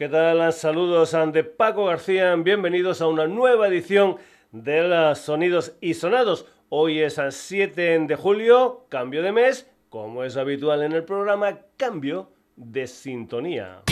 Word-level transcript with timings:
¿Qué 0.00 0.08
tal? 0.08 0.50
Saludos 0.54 1.14
de 1.30 1.44
Paco 1.44 1.84
García. 1.84 2.34
Bienvenidos 2.34 3.02
a 3.02 3.06
una 3.06 3.26
nueva 3.26 3.68
edición 3.68 4.16
de 4.50 4.88
los 4.88 5.18
Sonidos 5.18 5.76
y 5.82 5.92
Sonados. 5.92 6.46
Hoy 6.70 7.00
es 7.00 7.18
el 7.18 7.32
7 7.32 7.98
de 8.06 8.16
julio, 8.16 8.86
cambio 8.88 9.22
de 9.22 9.32
mes, 9.32 9.70
como 9.90 10.24
es 10.24 10.38
habitual 10.38 10.84
en 10.84 10.92
el 10.92 11.04
programa, 11.04 11.58
cambio 11.76 12.30
de 12.56 12.86
sintonía. 12.86 13.82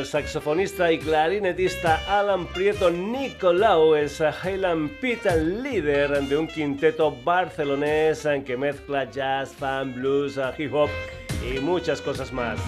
El 0.04 0.10
saxofonista 0.10 0.92
y 0.92 1.00
clarinetista 1.00 2.02
Alan 2.10 2.46
Prieto 2.48 2.92
Nicolau 2.92 3.96
es 3.96 4.20
Helen 4.20 4.90
Peter, 5.00 5.42
líder 5.42 6.24
de 6.24 6.36
un 6.36 6.46
quinteto 6.46 7.16
barcelonés 7.24 8.28
que 8.46 8.58
mezcla 8.58 9.10
jazz, 9.10 9.54
fan, 9.54 9.96
blues, 9.96 10.38
hip 10.58 10.74
hop 10.74 10.90
y 11.42 11.62
muchas 11.62 12.02
cosas 12.02 12.34
más. 12.34 12.60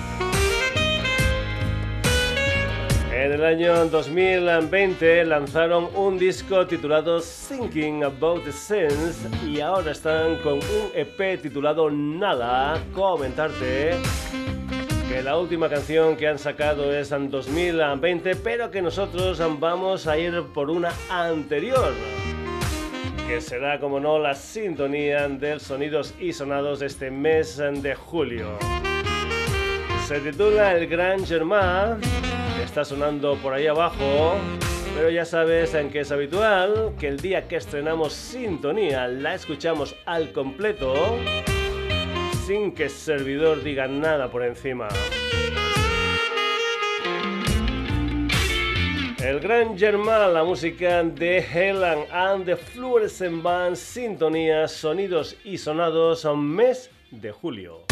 En 3.14 3.34
el 3.34 3.44
año 3.44 3.86
2020 3.88 5.26
lanzaron 5.26 5.90
un 5.94 6.18
disco 6.18 6.66
titulado 6.66 7.20
Thinking 7.20 8.06
About 8.06 8.46
the 8.46 8.54
Sense 8.54 9.28
y 9.46 9.60
ahora 9.60 9.92
están 9.92 10.38
con 10.38 10.54
un 10.54 10.92
EP 10.94 11.42
titulado 11.42 11.92
Nada. 11.92 12.82
Comentarte 12.94 13.96
que 15.16 15.24
la 15.24 15.38
última 15.38 15.70
canción 15.70 16.18
que 16.18 16.28
han 16.28 16.38
sacado 16.38 16.94
es 16.94 17.14
en 17.14 17.32
2020, 17.32 18.36
pero 18.36 18.70
que 18.70 18.82
nosotros 18.82 19.42
vamos 19.62 20.08
a 20.08 20.18
ir 20.18 20.44
por 20.54 20.70
una 20.70 20.92
anterior, 21.10 21.94
que 23.26 23.40
será, 23.40 23.80
como 23.80 24.02
no, 24.02 24.20
la 24.20 24.36
sintonía 24.36 25.30
del 25.30 25.62
sonidos 25.62 26.14
y 26.20 26.34
sonados 26.34 26.82
de 26.82 26.88
este 26.88 27.12
mes 27.12 27.56
de 27.56 27.96
julio. 27.96 28.60
Se 30.06 30.20
titula 30.20 30.74
El 30.74 30.86
Gran 30.88 31.26
Germain, 31.26 32.02
está 32.62 32.84
sonando 32.84 33.38
por 33.38 33.54
ahí 33.54 33.68
abajo. 33.68 34.36
Pero 34.98 35.10
ya 35.10 35.24
sabes 35.24 35.74
en 35.76 35.92
que 35.92 36.02
es 36.02 36.12
habitual 36.12 36.94
que 37.00 37.08
el 37.08 37.22
día 37.22 37.48
que 37.48 37.56
estrenamos 37.56 38.12
Sintonía 38.12 39.08
la 39.08 39.36
escuchamos 39.36 39.96
al 40.06 40.34
completo 40.34 41.18
sin 42.46 42.74
que 42.74 42.84
el 42.84 42.90
servidor 42.92 43.64
diga 43.64 43.88
nada 43.88 44.30
por 44.30 44.44
encima. 44.44 44.88
El 49.18 49.40
Gran 49.40 49.76
Germán, 49.76 50.34
la 50.34 50.44
música 50.44 51.02
de 51.02 51.40
Helen 51.40 52.06
and 52.12 52.46
the 52.46 52.56
Fluorescent 52.56 53.42
Band, 53.42 53.76
sintonía, 53.76 54.68
sonidos 54.68 55.36
y 55.44 55.58
sonados, 55.58 56.28
mes 56.36 56.92
de 57.10 57.32
julio. 57.32 57.86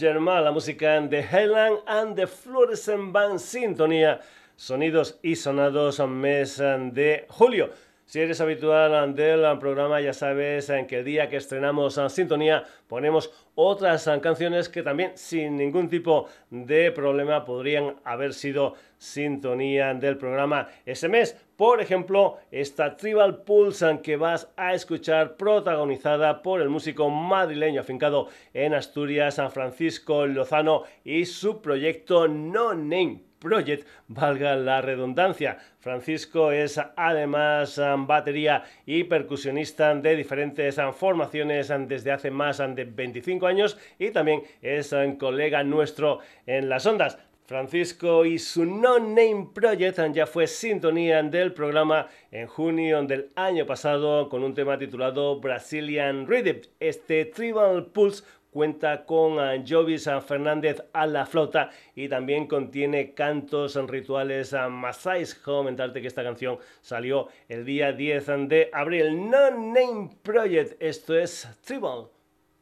Germain, 0.00 0.42
la 0.42 0.50
música 0.50 0.98
de 0.98 1.20
Helen 1.20 1.74
and 1.86 2.16
the 2.16 2.26
Fluorescent 2.26 3.12
Band 3.12 3.38
Sintonía, 3.38 4.18
sonidos 4.56 5.18
y 5.22 5.36
sonados 5.36 6.00
mes 6.08 6.56
de 6.56 7.26
julio. 7.28 7.68
Si 8.06 8.18
eres 8.18 8.40
habitual 8.40 9.14
del 9.14 9.58
programa, 9.58 10.00
ya 10.00 10.14
sabes 10.14 10.70
en 10.70 10.86
el 10.90 11.04
día 11.04 11.28
que 11.28 11.36
estrenamos 11.36 12.00
Sintonía 12.08 12.64
ponemos 12.88 13.30
otras 13.54 14.08
canciones 14.22 14.70
que 14.70 14.82
también 14.82 15.12
sin 15.16 15.56
ningún 15.56 15.90
tipo 15.90 16.28
de 16.48 16.92
problema 16.92 17.44
podrían 17.44 17.96
haber 18.02 18.32
sido 18.32 18.76
sintonía 18.96 19.92
del 19.92 20.16
programa 20.16 20.66
ese 20.86 21.10
mes. 21.10 21.36
Por 21.60 21.82
ejemplo, 21.82 22.38
esta 22.50 22.96
Tribal 22.96 23.42
Pulse 23.42 24.00
que 24.02 24.16
vas 24.16 24.48
a 24.56 24.72
escuchar 24.72 25.36
protagonizada 25.36 26.40
por 26.40 26.62
el 26.62 26.70
músico 26.70 27.10
madrileño 27.10 27.82
afincado 27.82 28.28
en 28.54 28.72
Asturias, 28.72 29.34
San 29.34 29.50
Francisco 29.50 30.26
Lozano 30.26 30.84
y 31.04 31.26
su 31.26 31.60
proyecto 31.60 32.28
No 32.28 32.72
Name 32.72 33.24
Project, 33.38 33.86
valga 34.08 34.56
la 34.56 34.80
redundancia. 34.80 35.58
Francisco 35.80 36.50
es 36.50 36.80
además 36.96 37.78
batería 38.06 38.64
y 38.86 39.04
percusionista 39.04 39.94
de 39.94 40.16
diferentes 40.16 40.80
formaciones 40.96 41.70
desde 41.86 42.10
hace 42.10 42.30
más 42.30 42.56
de 42.56 42.86
25 42.86 43.46
años 43.46 43.76
y 43.98 44.12
también 44.12 44.44
es 44.62 44.94
colega 45.18 45.62
nuestro 45.62 46.20
en 46.46 46.70
las 46.70 46.86
ondas. 46.86 47.18
Francisco 47.50 48.24
y 48.24 48.38
su 48.38 48.64
No 48.64 49.00
Name 49.00 49.48
Project 49.52 49.98
ya 50.12 50.24
fue 50.24 50.46
sintonía 50.46 51.20
del 51.20 51.52
programa 51.52 52.06
en 52.30 52.46
junio 52.46 53.02
del 53.02 53.30
año 53.34 53.66
pasado 53.66 54.28
con 54.28 54.44
un 54.44 54.54
tema 54.54 54.78
titulado 54.78 55.40
Brazilian 55.40 56.28
Rhythm. 56.28 56.60
Este 56.78 57.24
Tribal 57.24 57.86
Pulse 57.86 58.22
cuenta 58.52 59.04
con 59.04 59.66
Jovis 59.66 60.08
Fernández 60.24 60.80
a 60.92 61.08
la 61.08 61.26
flauta 61.26 61.70
y 61.96 62.08
también 62.08 62.46
contiene 62.46 63.14
cantos 63.14 63.74
rituales 63.90 64.54
a 64.54 64.68
Masais. 64.68 65.34
Comentarte 65.34 66.00
que 66.00 66.06
esta 66.06 66.22
canción 66.22 66.56
salió 66.80 67.30
el 67.48 67.64
día 67.64 67.92
10 67.92 68.26
de 68.46 68.70
abril. 68.72 69.28
No 69.28 69.50
Name 69.50 70.10
Project, 70.22 70.80
esto 70.80 71.18
es 71.18 71.48
Tribal 71.64 72.10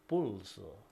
Pulse. 0.07 0.88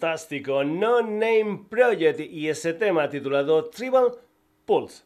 Fantástico, 0.00 0.64
No 0.64 1.02
Name 1.02 1.66
Project 1.68 2.20
y 2.20 2.48
ese 2.48 2.72
tema 2.72 3.10
titulado 3.10 3.66
Tribal 3.66 4.12
Pulse. 4.64 5.04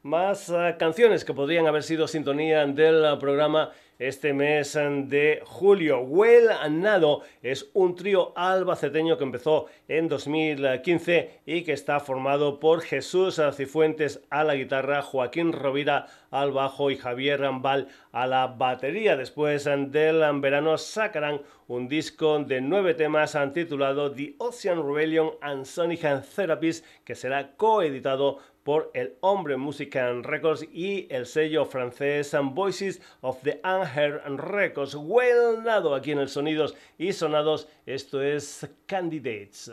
Más 0.00 0.48
uh, 0.48 0.78
canciones 0.78 1.26
que 1.26 1.34
podrían 1.34 1.66
haber 1.66 1.82
sido 1.82 2.08
sintonía 2.08 2.66
del 2.66 3.18
programa 3.18 3.70
este 4.00 4.32
mes 4.32 4.72
de 4.74 5.42
julio. 5.44 6.00
Well 6.00 6.48
Nado 6.70 7.20
es 7.42 7.70
un 7.74 7.94
trío 7.94 8.32
albaceteño 8.34 9.18
que 9.18 9.24
empezó 9.24 9.66
en 9.88 10.08
2015 10.08 11.42
y 11.44 11.62
que 11.62 11.74
está 11.74 12.00
formado 12.00 12.58
por 12.58 12.80
Jesús 12.80 13.40
Cifuentes 13.54 14.22
a 14.30 14.42
la 14.42 14.54
guitarra, 14.54 15.02
Joaquín 15.02 15.52
Rovira 15.52 16.06
al 16.30 16.50
bajo 16.50 16.90
y 16.90 16.96
Javier 16.96 17.40
Rambal 17.40 17.88
a 18.10 18.26
la 18.26 18.46
batería. 18.46 19.16
Después 19.16 19.64
del 19.64 20.40
verano 20.40 20.78
sacarán 20.78 21.42
un 21.68 21.86
disco 21.86 22.38
de 22.38 22.62
nueve 22.62 22.94
temas 22.94 23.36
titulado 23.52 24.10
The 24.10 24.34
Ocean 24.38 24.82
Rebellion 24.82 25.32
and 25.42 25.66
Sonic 25.66 26.00
Therapies 26.34 26.84
que 27.04 27.14
será 27.14 27.54
coeditado 27.56 28.38
por 28.70 28.88
el 28.94 29.16
Hombre 29.18 29.56
Music 29.56 29.96
Records 30.22 30.62
y 30.72 31.08
el 31.10 31.26
sello 31.26 31.64
francés 31.64 32.36
Voices 32.40 33.02
of 33.20 33.42
the 33.42 33.60
Unheard 33.64 34.22
Records. 34.38 34.94
Well 34.94 35.64
nado 35.64 35.92
aquí 35.92 36.12
en 36.12 36.20
el 36.20 36.28
Sonidos 36.28 36.76
y 36.96 37.12
Sonados, 37.12 37.66
esto 37.84 38.22
es 38.22 38.70
Candidates. 38.86 39.72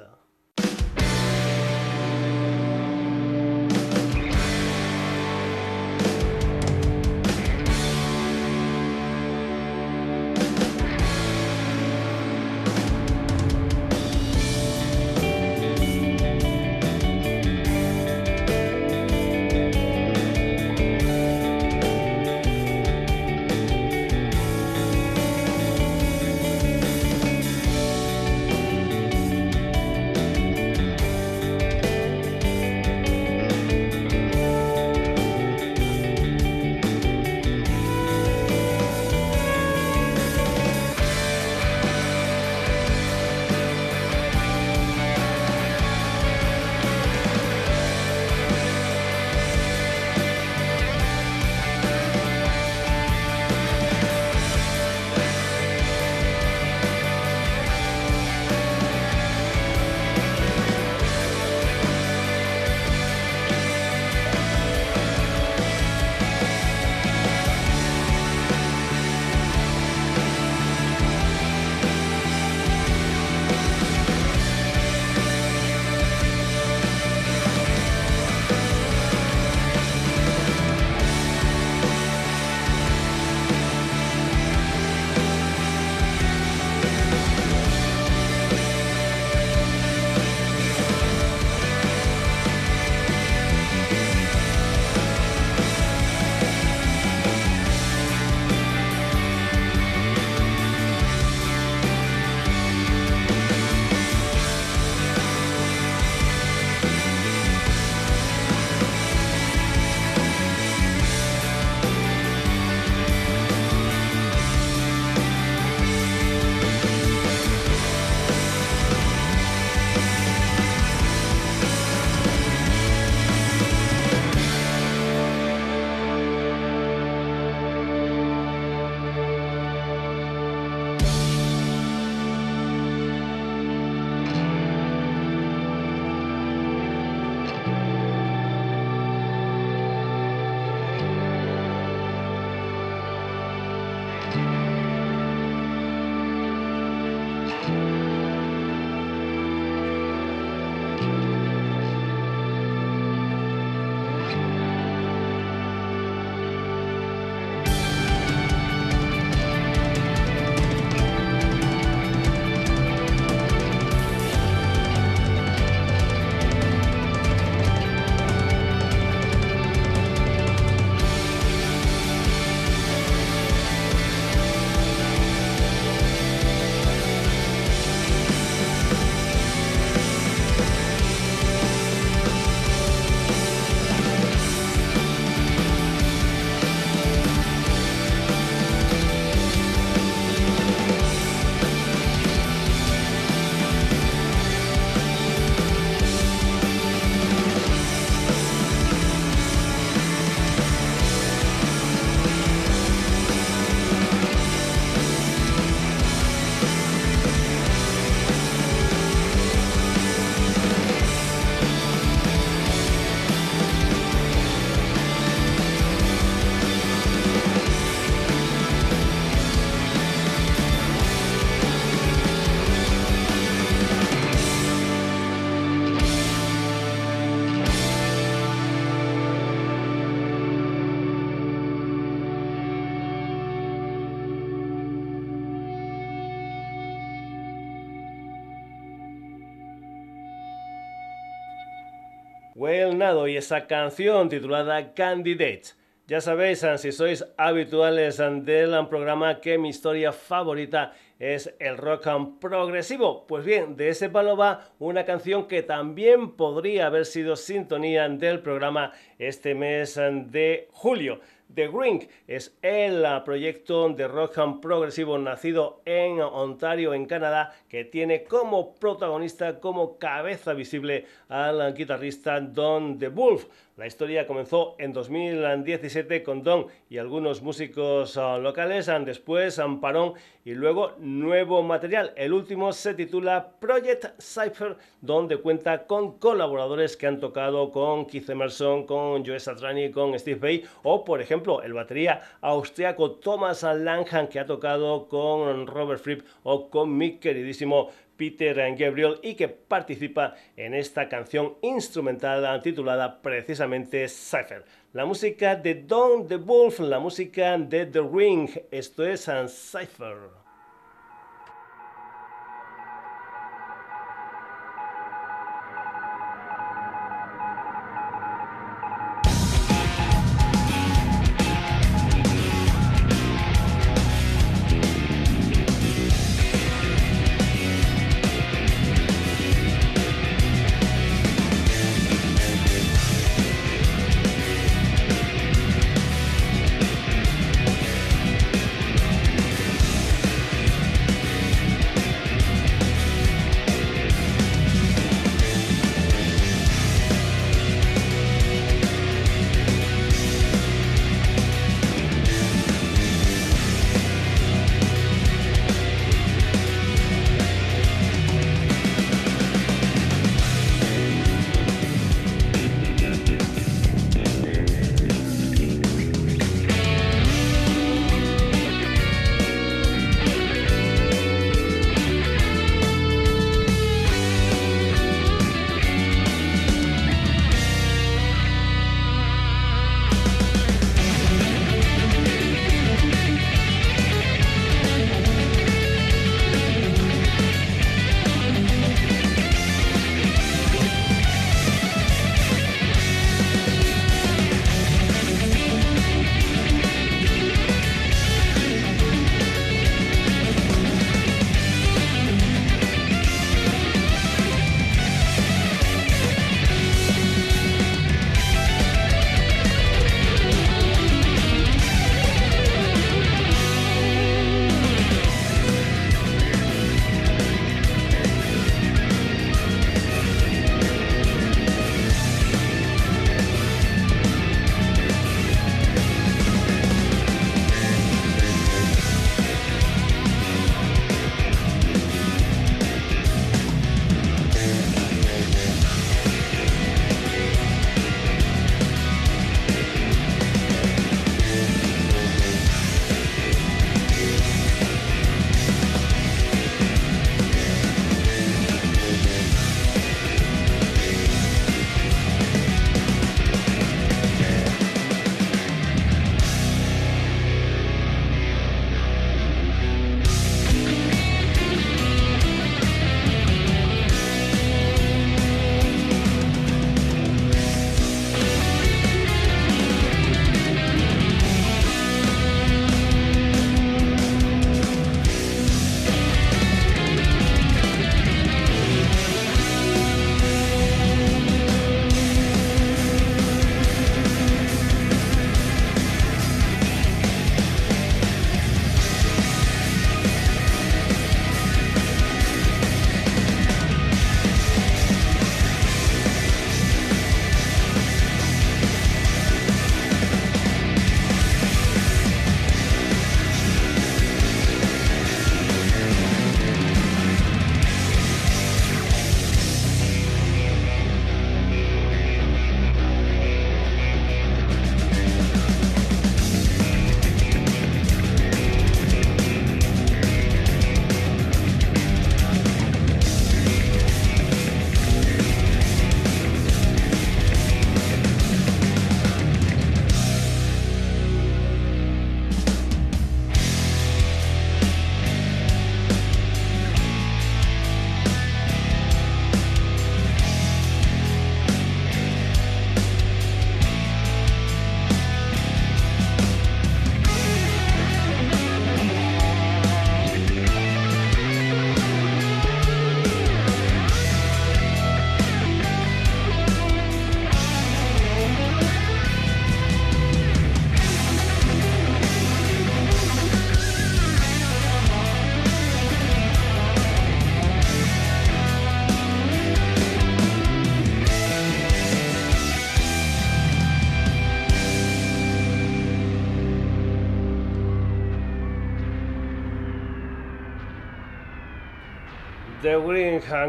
Y 243.27 243.37
esa 243.37 243.67
canción 243.67 244.27
titulada 244.27 244.93
Candidate. 244.93 245.63
Ya 246.07 246.19
sabéis, 246.21 246.65
si 246.77 246.91
sois 246.91 247.25
habituales 247.37 248.17
del 248.17 248.87
programa, 248.87 249.39
que 249.39 249.57
mi 249.57 249.69
historia 249.69 250.11
favorita 250.11 250.93
es 251.19 251.53
el 251.59 251.77
rock 251.77 252.07
progresivo. 252.39 253.25
Pues 253.27 253.45
bien, 253.45 253.75
de 253.75 253.89
ese 253.89 254.09
palo 254.09 254.35
va 254.35 254.69
una 254.79 255.05
canción 255.05 255.47
que 255.47 255.63
también 255.63 256.35
podría 256.35 256.87
haber 256.87 257.05
sido 257.05 257.35
sintonía 257.35 258.07
del 258.09 258.41
programa 258.41 258.91
este 259.19 259.55
mes 259.55 259.95
de 259.95 260.67
julio. 260.71 261.21
The 261.53 261.67
Green 261.67 262.07
es 262.27 262.55
el 262.61 263.05
proyecto 263.23 263.89
de 263.89 264.07
rock 264.07 264.37
and 264.37 264.61
progresivo 264.61 265.17
nacido 265.17 265.81
en 265.85 266.19
Ontario, 266.19 266.93
en 266.93 267.05
Canadá, 267.05 267.55
que 267.69 267.85
tiene 267.85 268.25
como 268.25 268.75
protagonista, 268.75 269.59
como 269.59 269.97
cabeza 269.97 270.53
visible 270.53 271.05
al 271.29 271.73
guitarrista 271.73 272.39
Don 272.41 272.99
The 272.99 273.07
Wolf. 273.09 273.45
La 273.77 273.86
historia 273.86 274.25
comenzó 274.25 274.74
en 274.79 274.91
2017 274.91 276.24
con 276.24 276.41
Don 276.41 276.65
y 276.89 276.98
algunos 276.98 277.43
músicos 277.43 278.17
ah, 278.17 278.39
locales, 278.39 278.89
ah, 278.89 278.98
después 278.98 279.60
Amparón 279.60 280.13
ah, 280.15 280.19
y 280.43 280.55
luego 280.55 280.93
nuevo 280.98 281.62
material. 281.62 282.12
El 282.15 282.34
último 282.34 282.74
se 282.74 282.96
titula 282.96 283.51
Project 283.60 284.19
Cypher, 284.19 284.77
donde 285.00 285.38
cuenta 285.38 285.86
con 285.86 286.17
colaboradores 286.17 286.98
que 286.98 287.05
han 287.05 287.19
tocado 287.19 287.72
con 287.72 288.07
Keith 288.07 288.27
Emerson, 288.31 288.88
con 288.88 289.24
Joe 289.24 289.39
Satriani, 289.39 289.91
con 289.91 290.17
Steve 290.17 290.39
Bay 290.39 290.63
o, 290.81 291.05
por 291.05 291.22
ejemplo, 291.22 291.62
el 291.62 291.74
batería 291.74 292.22
austriaco 292.41 293.12
Thomas 293.12 293.62
Langham 293.62 294.25
que 294.25 294.39
ha 294.39 294.48
tocado 294.48 295.07
con 295.07 295.67
Robert 295.67 296.01
Fripp 296.01 296.25
o 296.41 296.72
con 296.72 296.98
mi 296.98 297.19
queridísimo 297.19 297.91
Peter 298.17 298.57
Gabriel 298.75 299.19
y 299.21 299.36
que 299.36 299.47
participa 299.47 300.36
en 300.55 300.74
esta 300.74 301.07
canción 301.07 301.55
instrumental 301.62 302.62
titulada 302.62 303.21
precisamente 303.21 304.07
Cypher. 304.09 304.65
La 304.93 305.05
música 305.05 305.55
de 305.55 305.75
Don 305.75 306.27
the 306.27 306.38
Wolf, 306.38 306.79
la 306.79 307.00
música 307.00 307.57
de 307.57 307.86
The 307.86 308.01
Ring, 308.01 308.50
esto 308.71 309.05
es 309.05 309.29
Cypher. 309.47 310.46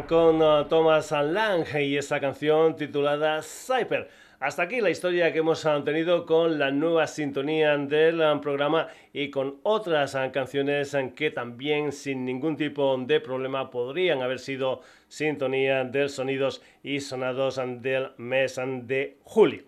Con 0.08 0.42
uh, 0.42 0.64
Thomas 0.64 1.12
Lang 1.12 1.64
y 1.80 1.96
esta 1.96 2.18
canción 2.18 2.74
titulada 2.74 3.42
Cyper. 3.42 4.08
Hasta 4.40 4.62
aquí 4.62 4.80
la 4.80 4.90
historia 4.90 5.32
que 5.32 5.38
hemos 5.38 5.64
uh, 5.64 5.84
tenido 5.84 6.26
con 6.26 6.58
la 6.58 6.72
nueva 6.72 7.06
sintonía 7.06 7.76
del 7.76 8.20
uh, 8.20 8.40
programa 8.40 8.88
y 9.12 9.30
con 9.30 9.60
otras 9.62 10.16
canciones 10.32 10.96
que 11.14 11.30
también 11.30 11.92
sin 11.92 12.24
ningún 12.24 12.56
tipo 12.56 12.96
de 12.98 13.20
problema 13.20 13.70
podrían 13.70 14.20
haber 14.20 14.40
sido 14.40 14.80
sintonía 15.06 15.84
de 15.84 16.08
sonidos 16.08 16.60
y 16.82 16.98
sonados 16.98 17.60
del 17.80 18.10
mes 18.16 18.60
de 18.82 19.18
julio. 19.22 19.62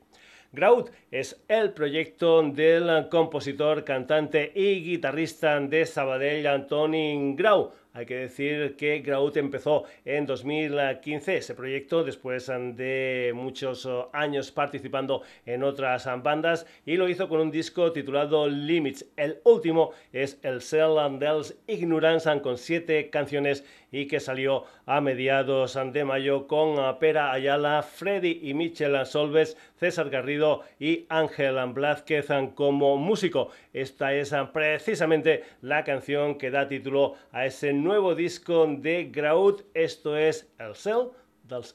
Grout 0.53 0.91
es 1.13 1.41
el 1.47 1.73
proyecto 1.73 2.43
del 2.43 3.09
compositor, 3.09 3.85
cantante 3.85 4.51
y 4.53 4.83
guitarrista 4.83 5.61
de 5.61 5.87
Sabadell, 5.87 6.49
Antoni 6.49 7.37
Grau 7.37 7.71
hay 7.93 8.07
que 8.07 8.17
decir 8.17 8.77
que 8.77 9.01
Graut 9.01 9.37
empezó 9.37 9.85
en 10.05 10.25
2015 10.25 11.37
ese 11.37 11.55
proyecto 11.55 12.05
después 12.05 12.47
de 12.47 13.33
muchos 13.35 13.85
oh, 13.85 14.11
años 14.13 14.53
participando 14.53 15.23
en 15.45 15.65
otras 15.65 16.09
bandas 16.23 16.67
y 16.87 16.97
lo 16.97 17.09
hizo 17.09 17.29
con 17.29 17.41
un 17.41 17.51
disco 17.51 17.91
titulado 17.91 18.49
Limits. 18.49 19.07
El 19.17 19.41
último 19.45 19.91
es 20.13 20.39
el 20.43 20.63
Cell 20.63 20.99
and 20.99 21.21
Ignorance 21.67 22.41
con 22.43 22.59
siete 22.59 23.11
canciones 23.11 23.65
y 23.93 24.07
que 24.07 24.21
salió 24.21 24.65
a 24.87 25.01
mediados 25.01 25.79
de 25.93 26.05
mayo 26.05 26.47
con 26.47 26.99
Pera 26.99 27.33
Ayala, 27.33 27.83
Freddy 27.83 28.41
y 28.43 28.55
Michel 28.55 29.05
Solves, 29.05 29.57
César 29.79 30.11
Garrido 30.11 30.63
y 30.79 31.07
Ángel 31.09 31.57
Blázquez 31.73 32.29
como 32.55 32.97
músico. 32.97 33.51
Esta 33.73 34.15
es 34.15 34.35
precisamente 34.53 35.43
la 35.63 35.85
canción 35.85 36.39
que 36.39 36.51
da 36.51 36.69
título 36.69 37.15
a 37.33 37.47
ese 37.47 37.73
nuevo 37.85 38.15
disco 38.15 38.67
de 38.67 39.11
Graut, 39.11 39.65
esto 39.75 40.17
es 40.17 40.53
El 40.59 40.75
cel 40.75 41.11
dels 41.45 41.75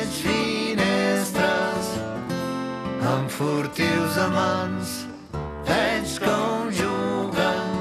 veig 0.00 0.16
finestres 0.24 1.88
amb 3.12 3.28
furtius 3.28 4.16
amants. 4.24 4.92
Veig 5.68 6.14
com 6.24 6.70
juguen 6.72 7.76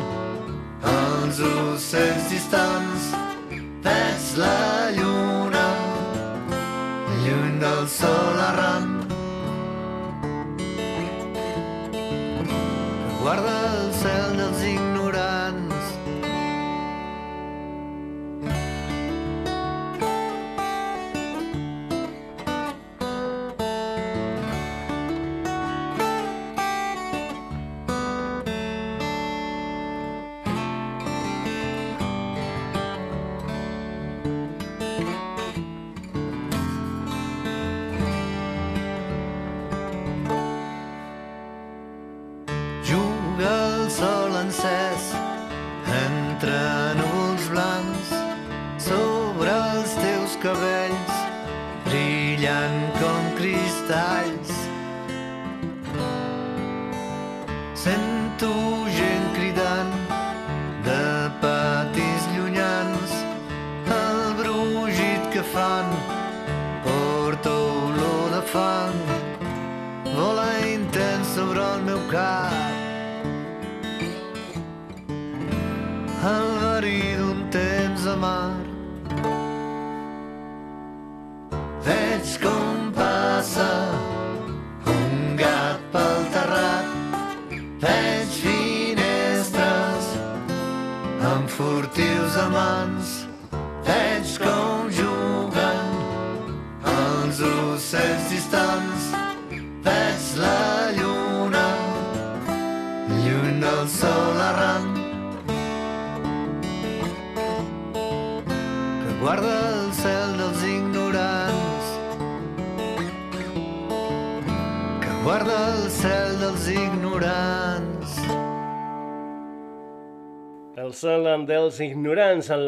els 0.95 1.39
ocells 1.51 2.27
distants. 2.34 3.08
Veig 3.86 4.27
la 4.41 4.91
lluna 4.97 5.67
lluny 7.23 7.55
del 7.63 7.88
sol 7.88 8.45
arran. 8.49 8.78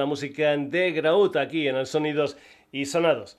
Música 0.06 0.56
de 0.56 0.92
Graut 0.92 1.36
aquí 1.36 1.68
en 1.68 1.76
el 1.76 1.86
Sonidos 1.86 2.38
y 2.72 2.86
Sonados. 2.86 3.38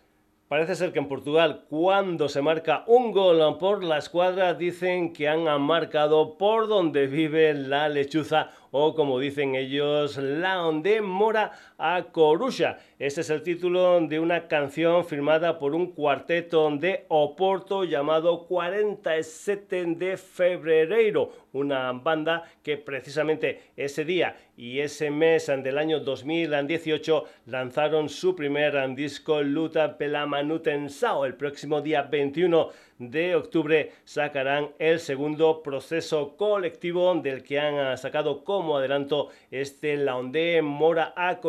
Parece 0.48 0.74
ser 0.74 0.92
que 0.92 0.98
en 0.98 1.08
Portugal, 1.08 1.64
cuando 1.70 2.28
se 2.28 2.42
marca 2.42 2.84
un 2.86 3.12
gol 3.12 3.56
por 3.58 3.82
la 3.82 3.96
escuadra, 3.96 4.52
dicen 4.52 5.14
que 5.14 5.26
han 5.26 5.44
marcado 5.62 6.36
por 6.36 6.68
donde 6.68 7.06
vive 7.06 7.54
la 7.54 7.88
lechuza 7.88 8.50
o 8.70 8.94
como 8.94 9.18
dicen 9.18 9.54
ellos, 9.54 10.18
la 10.18 10.70
de 10.82 11.00
Mora 11.00 11.52
a 11.82 12.04
Coruxa. 12.12 12.78
Este 13.00 13.22
es 13.22 13.30
el 13.30 13.42
título 13.42 14.00
de 14.06 14.20
una 14.20 14.46
canción 14.46 15.04
firmada 15.04 15.58
por 15.58 15.74
un 15.74 15.90
cuarteto 15.90 16.70
de 16.70 17.04
Oporto 17.08 17.82
llamado 17.82 18.46
47 18.46 19.86
de 19.96 20.16
Febrero, 20.16 21.32
una 21.52 21.90
banda 21.90 22.44
que 22.62 22.76
precisamente 22.76 23.72
ese 23.76 24.04
día 24.04 24.36
y 24.56 24.78
ese 24.78 25.10
mes 25.10 25.48
del 25.48 25.78
año 25.78 25.98
2018 25.98 27.24
lanzaron 27.46 28.08
su 28.08 28.36
primer 28.36 28.94
disco 28.94 29.42
Luta 29.42 29.98
pela 29.98 30.24
Manutensao. 30.24 31.24
El 31.24 31.34
próximo 31.34 31.80
día 31.80 32.02
21 32.02 32.68
de 33.10 33.34
octubre 33.34 33.92
sacarán 34.04 34.70
el 34.78 35.00
segundo 35.00 35.62
proceso 35.62 36.36
colectivo 36.36 37.12
del 37.16 37.42
que 37.42 37.58
han 37.58 37.98
sacado 37.98 38.44
como 38.44 38.76
adelanto 38.76 39.30
este 39.50 39.96
Laonde 39.96 40.62
Mora 40.62 41.12
a 41.16 41.40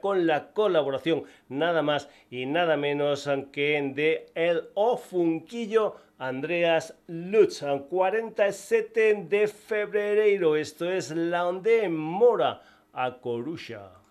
Con 0.00 0.26
la 0.26 0.52
colaboración 0.52 1.24
nada 1.48 1.82
más 1.82 2.08
y 2.30 2.46
nada 2.46 2.76
menos 2.76 3.28
que 3.50 3.92
de 3.94 4.26
El 4.34 4.68
Ofunquillo 4.74 5.96
Andreas 6.18 6.94
Lutz, 7.08 7.64
47 7.88 9.26
de 9.28 9.48
febrero. 9.48 10.54
Esto 10.54 10.90
es 10.90 11.10
la 11.10 11.48
onde 11.48 11.88
mora 11.88 12.62
a 12.92 13.18
Corucha. 13.20 14.03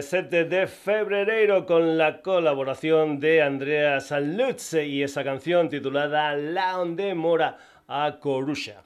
De 0.00 0.66
febrero 0.66 1.66
con 1.66 1.98
la 1.98 2.22
colaboración 2.22 3.20
de 3.20 3.42
Andrea 3.42 4.00
Salutze 4.00 4.86
y 4.86 5.02
esa 5.02 5.22
canción 5.22 5.68
titulada 5.68 6.34
La 6.36 6.80
Onde 6.80 7.14
Mora 7.14 7.58
a 7.86 8.18
Corusha. 8.18 8.82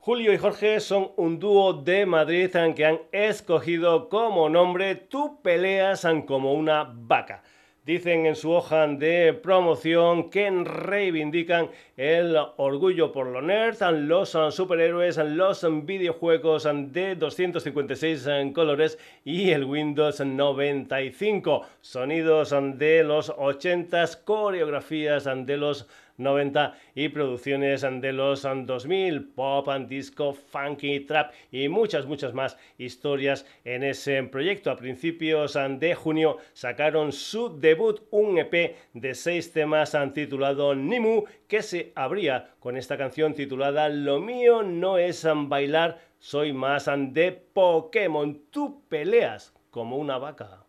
Julio 0.00 0.32
y 0.32 0.36
Jorge 0.36 0.80
son 0.80 1.12
un 1.16 1.38
dúo 1.38 1.74
de 1.74 2.06
Madrid 2.06 2.50
que 2.74 2.84
han 2.84 2.98
escogido 3.12 4.08
como 4.08 4.48
nombre 4.48 4.96
Tú 4.96 5.40
peleas 5.42 6.04
como 6.26 6.52
una 6.54 6.90
vaca 6.92 7.44
dicen 7.88 8.26
en 8.26 8.36
su 8.36 8.52
hoja 8.52 8.86
de 8.86 9.32
promoción 9.32 10.28
que 10.28 10.50
reivindican 10.50 11.70
el 11.96 12.36
orgullo 12.58 13.12
por 13.12 13.28
los 13.28 13.42
nerds, 13.42 13.80
los 13.80 14.36
superhéroes, 14.50 15.16
los 15.16 15.66
videojuegos 15.86 16.68
de 16.92 17.14
256 17.14 18.28
colores 18.52 18.98
y 19.24 19.52
el 19.52 19.64
Windows 19.64 20.20
95, 20.20 21.62
sonidos 21.80 22.54
de 22.74 23.04
los 23.04 23.32
80, 23.34 24.04
coreografías 24.22 25.24
de 25.46 25.56
los 25.56 25.88
90 26.18 26.74
y 26.94 27.08
producciones 27.08 27.80
de 27.80 28.12
los 28.12 28.42
2000, 28.42 29.24
pop, 29.30 29.68
and 29.68 29.88
disco, 29.88 30.34
funky, 30.34 31.00
trap 31.00 31.32
y 31.50 31.68
muchas, 31.68 32.06
muchas 32.06 32.34
más 32.34 32.58
historias 32.76 33.46
en 33.64 33.84
ese 33.84 34.22
proyecto. 34.24 34.70
A 34.70 34.76
principios 34.76 35.58
de 35.78 35.94
junio 35.94 36.36
sacaron 36.52 37.12
su 37.12 37.58
debut, 37.58 38.02
un 38.10 38.38
EP 38.38 38.76
de 38.92 39.14
seis 39.14 39.52
temas 39.52 39.96
titulado 40.12 40.74
Nimu, 40.74 41.24
que 41.46 41.62
se 41.62 41.92
abría 41.94 42.50
con 42.60 42.76
esta 42.76 42.98
canción 42.98 43.34
titulada 43.34 43.88
Lo 43.88 44.20
mío 44.20 44.62
no 44.62 44.98
es 44.98 45.26
bailar, 45.46 46.00
soy 46.18 46.52
más 46.52 46.86
de 46.86 47.32
Pokémon. 47.32 48.40
Tú 48.50 48.82
peleas 48.88 49.54
como 49.70 49.96
una 49.96 50.18
vaca. 50.18 50.64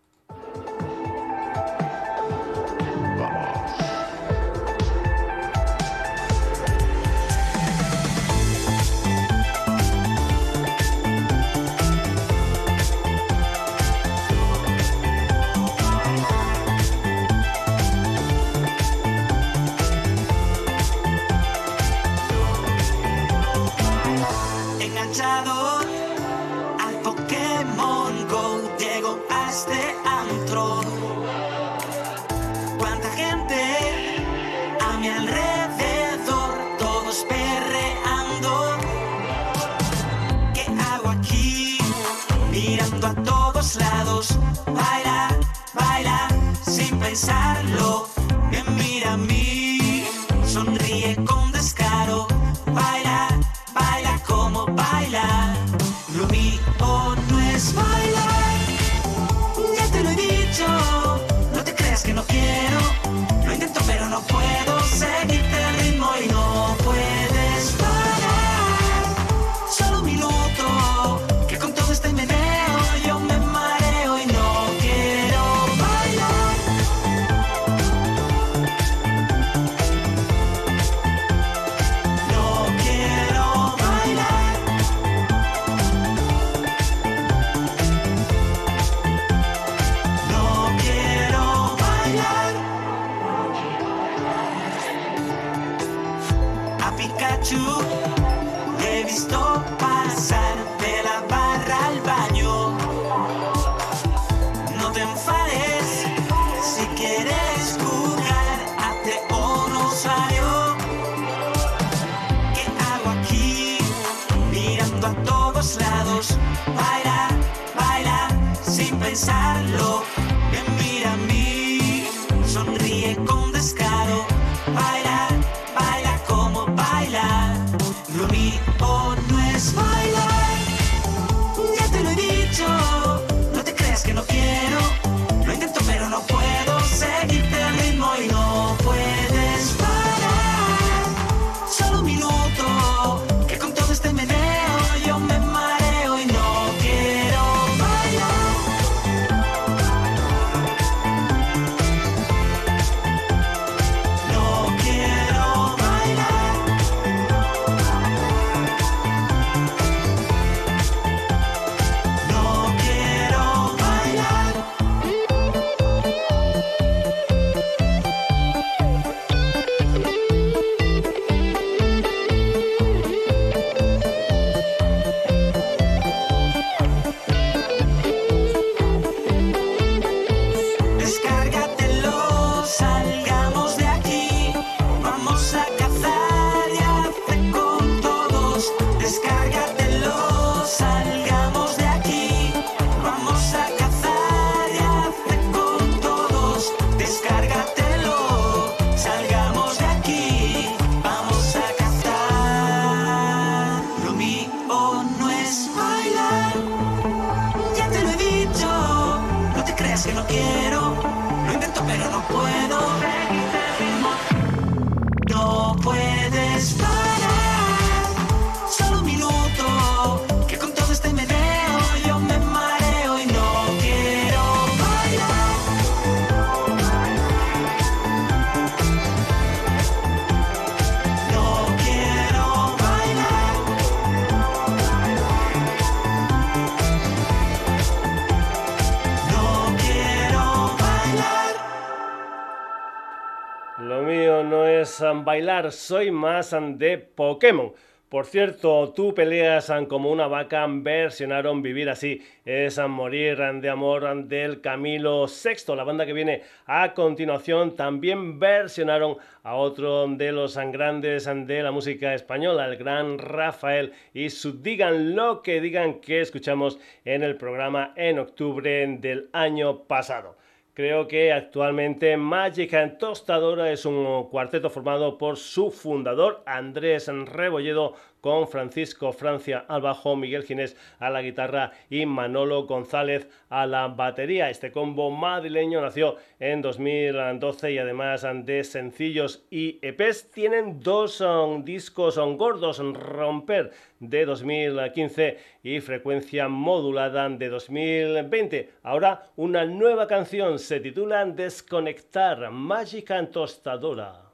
bailar, 245.29 245.71
soy 245.71 246.09
más 246.09 246.55
de 246.79 246.97
Pokémon. 246.97 247.71
Por 248.09 248.25
cierto, 248.25 248.91
tú 248.95 249.13
peleas 249.13 249.71
como 249.87 250.09
una 250.11 250.25
vaca, 250.25 250.65
versionaron 250.67 251.61
Vivir 251.61 251.87
así 251.87 252.23
es 252.43 252.79
morir 252.79 253.37
de 253.37 253.69
amor 253.69 254.25
del 254.25 254.59
Camilo 254.59 255.27
VI. 255.27 255.75
La 255.75 255.83
banda 255.83 256.07
que 256.07 256.13
viene 256.13 256.41
a 256.65 256.95
continuación 256.95 257.75
también 257.75 258.39
versionaron 258.39 259.17
a 259.43 259.53
otro 259.53 260.07
de 260.07 260.31
los 260.31 260.57
grandes 260.57 261.25
de 261.25 261.61
la 261.61 261.69
música 261.69 262.15
española, 262.15 262.65
el 262.65 262.77
gran 262.77 263.19
Rafael 263.19 263.93
y 264.11 264.31
su 264.31 264.63
Digan 264.63 265.15
lo 265.15 265.43
que 265.43 265.61
digan 265.61 266.01
que 266.01 266.21
escuchamos 266.21 266.79
en 267.05 267.21
el 267.21 267.35
programa 267.35 267.93
en 267.95 268.17
octubre 268.17 268.87
del 268.99 269.29
año 269.31 269.83
pasado. 269.83 270.38
Creo 270.79 271.09
que 271.09 271.33
actualmente 271.33 272.15
Magic 272.15 272.73
and 272.73 272.97
Tostadora 272.97 273.69
es 273.69 273.85
un 273.85 274.29
cuarteto 274.29 274.69
formado 274.69 275.17
por 275.17 275.35
su 275.35 275.71
fundador 275.71 276.41
Andrés 276.45 277.09
Rebolledo 277.09 277.95
con 278.21 278.47
Francisco 278.47 279.11
Francia 279.11 279.65
al 279.67 279.81
bajo, 279.81 280.15
Miguel 280.15 280.43
Ginés 280.43 280.75
a 280.99 281.09
la 281.09 281.21
guitarra 281.21 281.71
y 281.89 282.05
Manolo 282.05 282.65
González 282.65 283.27
a 283.49 283.65
la 283.65 283.87
batería. 283.87 284.49
Este 284.49 284.71
combo 284.71 285.11
madrileño 285.11 285.81
nació 285.81 286.17
en 286.39 286.61
2012 286.61 287.71
y 287.71 287.77
además 287.77 288.25
de 288.45 288.63
sencillos 288.63 289.43
y 289.49 289.79
EPs 289.81 290.31
tienen 290.31 290.79
dos 290.79 291.21
um, 291.21 291.63
discos 291.63 292.17
um, 292.17 292.37
gordos, 292.37 292.79
Romper 292.79 293.71
de 293.99 294.25
2015 294.25 295.37
y 295.63 295.79
Frecuencia 295.79 296.47
Modulada 296.47 297.27
de 297.29 297.49
2020. 297.49 298.69
Ahora 298.83 299.23
una 299.35 299.65
nueva 299.65 300.07
canción 300.07 300.59
se 300.59 300.79
titula 300.79 301.25
Desconectar, 301.25 302.49
Mágica 302.51 303.25
Tostadora. 303.29 304.28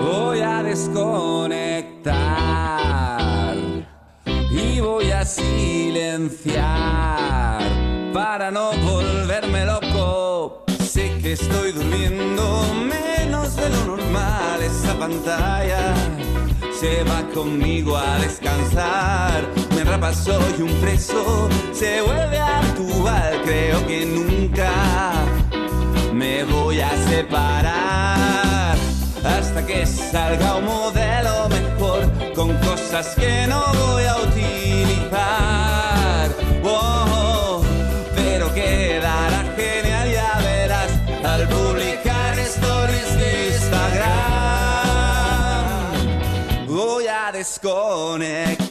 Voy 0.00 0.40
a 0.40 0.62
desconectar 0.62 2.08
y 4.50 4.80
voy 4.80 5.10
a 5.10 5.24
silenciar 5.24 6.58
para 8.12 8.50
no 8.50 8.72
volverme 8.72 9.64
loco. 9.64 10.64
Sé 10.80 11.18
que 11.22 11.32
estoy 11.32 11.72
durmiendo 11.72 12.64
menos 12.74 13.56
de 13.56 13.70
lo 13.70 13.84
normal. 13.86 14.62
Esa 14.62 14.98
pantalla 14.98 15.94
se 16.78 17.02
va 17.04 17.22
conmigo 17.34 17.96
a 17.96 18.18
descansar. 18.18 19.48
Me 19.74 19.84
rapa, 19.84 20.14
soy 20.14 20.62
un 20.62 20.72
preso, 20.80 21.48
se 21.72 22.00
vuelve 22.02 22.38
actual. 22.38 23.42
Creo 23.44 23.86
que 23.86 24.06
nunca 24.06 24.70
me 26.12 26.44
voy 26.44 26.80
a 26.80 26.90
separar 27.08 28.17
que 29.66 29.86
salga 29.86 30.56
un 30.56 30.64
modelo 30.64 31.48
mejor 31.48 32.00
con 32.34 32.54
cosas 32.58 33.14
que 33.16 33.46
no 33.48 33.64
voy 33.74 34.04
a 34.04 34.16
utilizar. 34.16 35.58
Pero 38.14 38.54
quedará 38.54 39.44
genial, 39.56 40.12
ya 40.12 40.38
verás 40.42 40.90
al 41.24 41.48
publicar 41.48 42.38
stories 42.38 43.18
de 43.18 43.48
Instagram. 43.48 44.06
Voy 46.68 47.06
a 47.06 47.32
desconectar. 47.32 48.67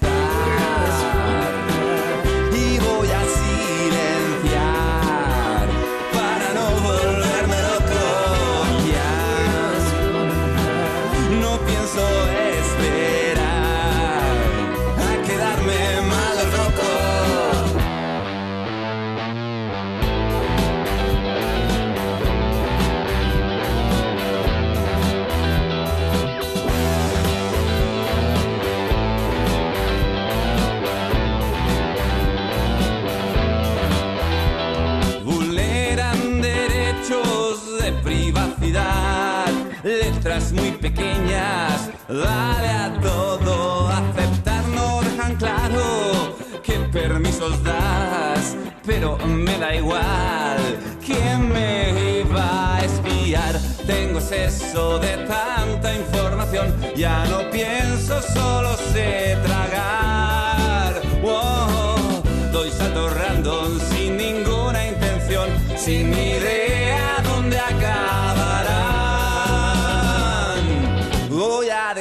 Pequeñas, 40.90 41.90
dale 42.08 42.70
a 42.70 42.94
todo, 43.02 43.90
aceptar 43.90 44.64
no 44.70 45.02
dejan 45.02 45.36
claro 45.36 46.38
qué 46.64 46.80
permisos 46.92 47.62
das, 47.64 48.56
pero 48.86 49.18
me 49.18 49.58
da 49.58 49.76
igual, 49.76 50.60
¿quién 51.06 51.50
me 51.50 52.22
iba 52.22 52.78
a 52.78 52.86
espiar? 52.86 53.56
Tengo 53.86 54.20
exceso 54.20 55.00
de 55.00 55.14
tanta 55.36 55.94
información, 55.94 56.74
ya 56.96 57.26
no 57.26 57.40
pienso, 57.52 58.22
solo 58.22 58.76
sé 58.94 59.38
tragar. 59.44 61.02
Wow, 61.22 62.24
doy 62.54 62.72
salto 62.72 63.10
random 63.10 63.80
sin 63.90 64.18
ninguna 64.18 64.88
intención, 64.88 65.50
sin 65.76 66.14
idea 66.14 66.67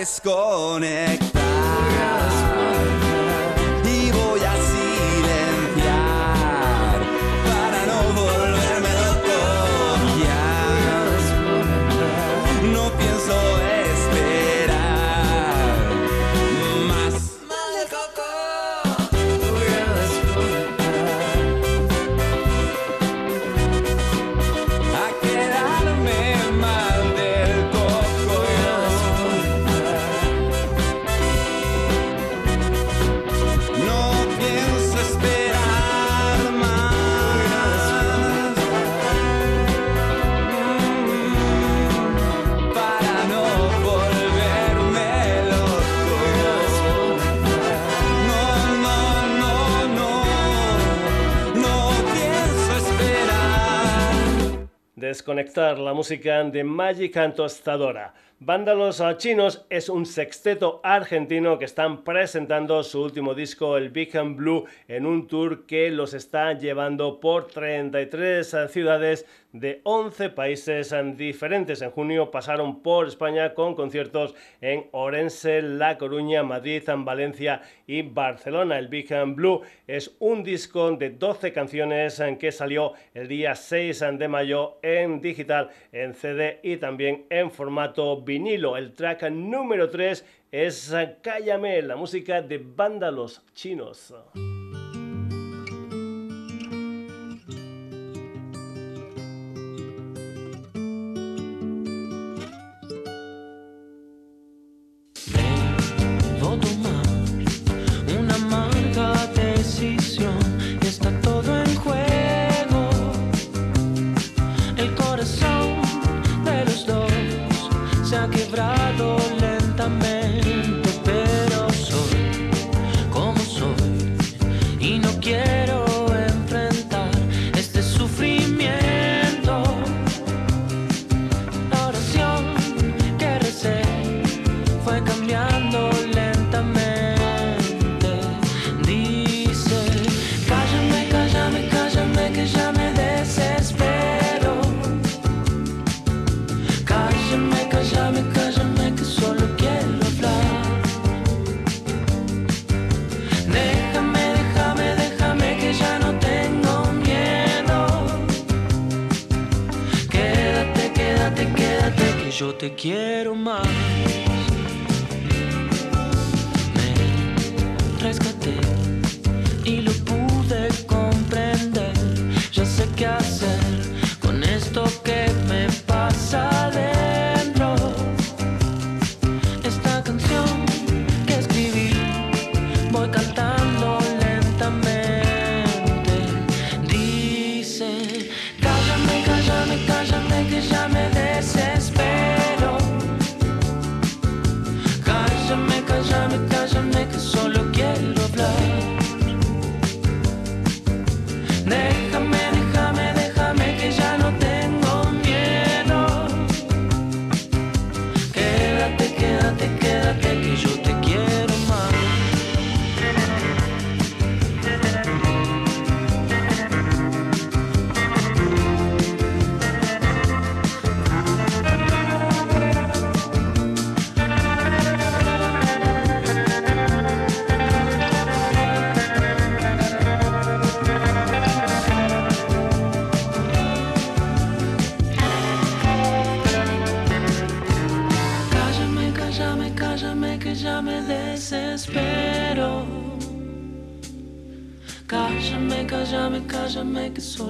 desconectar. 0.06 1.26
Desconectar 55.26 55.76
la 55.80 55.92
música 55.92 56.44
de 56.44 56.62
Magic 56.62 57.16
and 57.16 57.34
Tostadora. 57.34 58.14
Vándalos 58.38 59.02
Chinos 59.18 59.66
es 59.70 59.88
un 59.88 60.06
sexteto 60.06 60.80
argentino 60.84 61.58
que 61.58 61.64
están 61.64 62.04
presentando 62.04 62.84
su 62.84 63.02
último 63.02 63.34
disco, 63.34 63.76
el 63.76 63.90
Big 63.90 64.16
and 64.16 64.36
Blue, 64.36 64.66
en 64.86 65.04
un 65.04 65.26
tour 65.26 65.66
que 65.66 65.90
los 65.90 66.14
está 66.14 66.52
llevando 66.52 67.18
por 67.18 67.48
33 67.48 68.56
ciudades 68.70 69.26
de 69.60 69.80
11 69.84 70.30
países 70.30 70.94
diferentes. 71.16 71.82
En 71.82 71.90
junio 71.90 72.30
pasaron 72.30 72.82
por 72.82 73.08
España 73.08 73.54
con 73.54 73.74
conciertos 73.74 74.34
en 74.60 74.86
Orense, 74.92 75.62
La 75.62 75.98
Coruña, 75.98 76.42
Madrid, 76.42 76.82
Valencia 76.98 77.62
y 77.86 78.02
Barcelona. 78.02 78.78
El 78.78 78.88
Big 78.88 79.08
Blue 79.34 79.62
es 79.86 80.16
un 80.18 80.42
disco 80.42 80.90
de 80.92 81.10
12 81.10 81.52
canciones 81.52 82.22
que 82.38 82.52
salió 82.52 82.92
el 83.14 83.28
día 83.28 83.54
6 83.54 84.04
de 84.18 84.28
mayo 84.28 84.78
en 84.82 85.20
digital, 85.20 85.70
en 85.92 86.14
CD 86.14 86.60
y 86.62 86.76
también 86.76 87.26
en 87.30 87.50
formato 87.50 88.20
vinilo. 88.20 88.76
El 88.76 88.92
track 88.92 89.30
número 89.30 89.90
3 89.90 90.24
es 90.50 90.94
Cállame, 91.22 91.82
la 91.82 91.96
música 91.96 92.42
de 92.42 92.58
vándalos 92.58 93.42
chinos. 93.54 94.14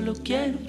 Solo 0.07 0.15
quiero 0.23 0.66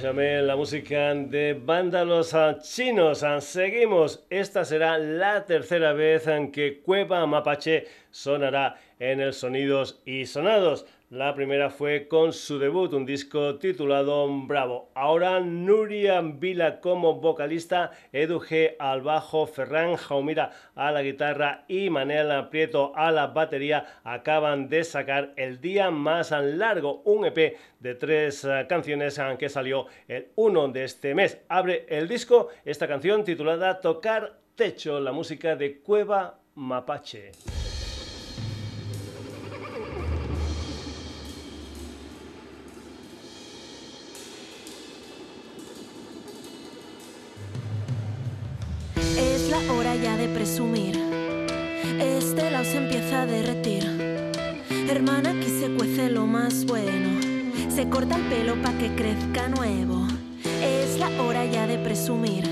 Cállame 0.00 0.40
la 0.40 0.56
música 0.56 1.14
de 1.14 1.52
Vándalos 1.52 2.34
Chinos. 2.62 3.22
Seguimos. 3.40 4.24
Esta 4.30 4.64
será 4.64 4.96
la 4.96 5.44
tercera 5.44 5.92
vez 5.92 6.26
en 6.26 6.50
que 6.50 6.80
Cueva 6.80 7.26
Mapache 7.26 7.86
sonará 8.10 8.80
en 8.98 9.20
el 9.20 9.34
Sonidos 9.34 10.00
y 10.06 10.24
Sonados. 10.24 10.86
La 11.10 11.34
primera 11.34 11.70
fue 11.70 12.06
con 12.06 12.32
su 12.32 12.60
debut, 12.60 12.92
un 12.92 13.04
disco 13.04 13.58
titulado 13.58 14.28
Bravo. 14.46 14.92
Ahora 14.94 15.40
Nuria 15.40 16.20
Vila 16.20 16.78
como 16.78 17.14
vocalista, 17.14 17.90
Edu 18.12 18.40
al 18.78 19.02
bajo, 19.02 19.48
Ferran 19.48 19.96
Jaumira 19.96 20.52
a 20.76 20.92
la 20.92 21.02
guitarra 21.02 21.64
y 21.66 21.90
Manel 21.90 22.46
Prieto 22.48 22.92
a 22.94 23.10
la 23.10 23.26
batería 23.26 24.00
acaban 24.04 24.68
de 24.68 24.84
sacar 24.84 25.32
El 25.34 25.60
Día 25.60 25.90
Más 25.90 26.30
Largo, 26.30 27.02
un 27.04 27.24
EP 27.26 27.56
de 27.80 27.94
tres 27.96 28.44
eh, 28.44 28.66
canciones 28.68 29.20
que 29.36 29.48
salió 29.48 29.86
el 30.06 30.28
1 30.36 30.68
de 30.68 30.84
este 30.84 31.16
mes. 31.16 31.40
Abre 31.48 31.86
el 31.88 32.06
disco 32.06 32.50
esta 32.64 32.86
canción 32.86 33.24
titulada 33.24 33.80
Tocar 33.80 34.38
Techo, 34.54 35.00
la 35.00 35.10
música 35.10 35.56
de 35.56 35.80
Cueva 35.80 36.38
Mapache. 36.54 37.32
Este 52.00 52.50
lado 52.50 52.64
se 52.64 52.78
empieza 52.78 53.22
a 53.22 53.26
derretir. 53.26 53.84
Hermana, 54.88 55.30
aquí 55.30 55.48
se 55.48 55.70
cuece 55.76 56.10
lo 56.10 56.26
más 56.26 56.64
bueno. 56.64 57.20
Se 57.72 57.88
corta 57.88 58.16
el 58.16 58.22
pelo 58.22 58.60
pa' 58.60 58.72
que 58.72 58.92
crezca 58.96 59.48
nuevo. 59.48 60.08
Es 60.60 60.98
la 60.98 61.08
hora 61.22 61.44
ya 61.44 61.68
de 61.68 61.78
presumir. 61.78 62.48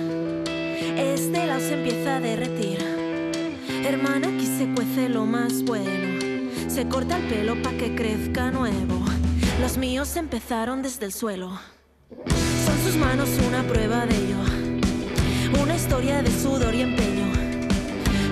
Este 0.96 1.44
lado 1.44 1.58
se 1.58 1.74
empieza 1.74 2.16
a 2.16 2.20
derretir. 2.20 2.78
Hermana, 3.84 4.28
aquí 4.28 4.46
se 4.46 4.72
cuece 4.76 5.08
lo 5.08 5.26
más 5.26 5.64
bueno. 5.64 6.20
Se 6.68 6.86
corta 6.86 7.16
el 7.16 7.24
pelo 7.24 7.60
pa' 7.62 7.72
que 7.72 7.96
crezca 7.96 8.52
nuevo. 8.52 9.04
Los 9.60 9.76
míos 9.76 10.14
empezaron 10.14 10.82
desde 10.82 11.06
el 11.06 11.12
suelo. 11.12 11.58
Son 12.64 12.78
sus 12.84 12.94
manos 12.94 13.28
una 13.48 13.64
prueba 13.64 14.06
de 14.06 14.16
ello. 14.16 15.60
Una 15.60 15.74
historia 15.74 16.22
de 16.22 16.30
sudor 16.30 16.76
y 16.76 16.82
empeño. 16.82 17.27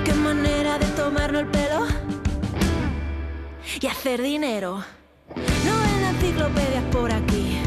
Qué 0.07 0.14
manera 0.14 0.78
de 0.78 0.86
tomarnos 0.94 1.42
el 1.42 1.48
pelo 1.48 1.84
y 3.80 3.86
hacer 3.88 4.22
dinero. 4.22 4.84
No 5.34 5.80
ven 5.80 6.04
enciclopedias 6.14 6.84
por 6.92 7.11
aquí. 7.11 7.59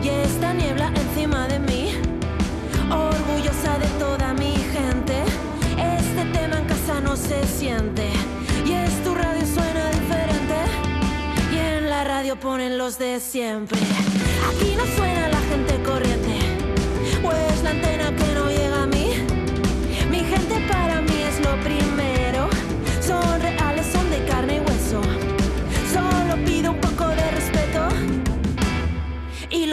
Y 0.00 0.08
esta 0.08 0.54
niebla 0.54 0.92
encima 0.94 1.48
de 1.48 1.58
mí. 1.58 1.90
Orgullosa 2.92 3.76
de 3.76 3.88
toda 3.98 4.34
mi 4.34 4.54
gente. 4.76 5.24
Este 5.98 6.24
tema 6.26 6.58
en 6.58 6.64
casa 6.66 7.00
no 7.00 7.16
se 7.16 7.44
siente. 7.44 8.08
Y 8.64 8.74
es 8.74 9.02
tu 9.02 9.12
radio 9.16 9.44
suena 9.44 9.90
diferente. 9.90 10.58
Y 11.52 11.58
en 11.58 11.90
la 11.90 12.04
radio 12.04 12.38
ponen 12.38 12.78
los 12.78 13.00
de 13.00 13.18
siempre. 13.18 13.80
Aquí 14.48 14.76
no 14.76 14.86
suena 14.96 15.28
la 15.28 15.40
gente 15.50 15.82
corriente. 15.82 16.38
Pues 17.20 17.62
la 17.64 17.70
antena 17.70 18.14
que 18.14 18.27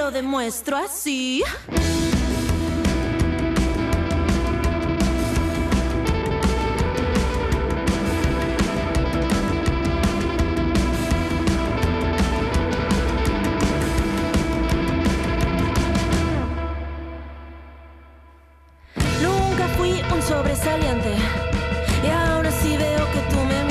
lo 0.05 0.11
demuestro 0.11 0.77
así. 0.77 1.43
Nunca 19.23 19.67
fui 19.75 20.03
un 20.13 20.21
sobresaliente 20.21 21.15
y 22.03 22.07
aún 22.09 22.45
así 22.45 22.77
veo 22.77 23.11
que 23.11 23.21
tú 23.31 23.39
me 23.47 23.64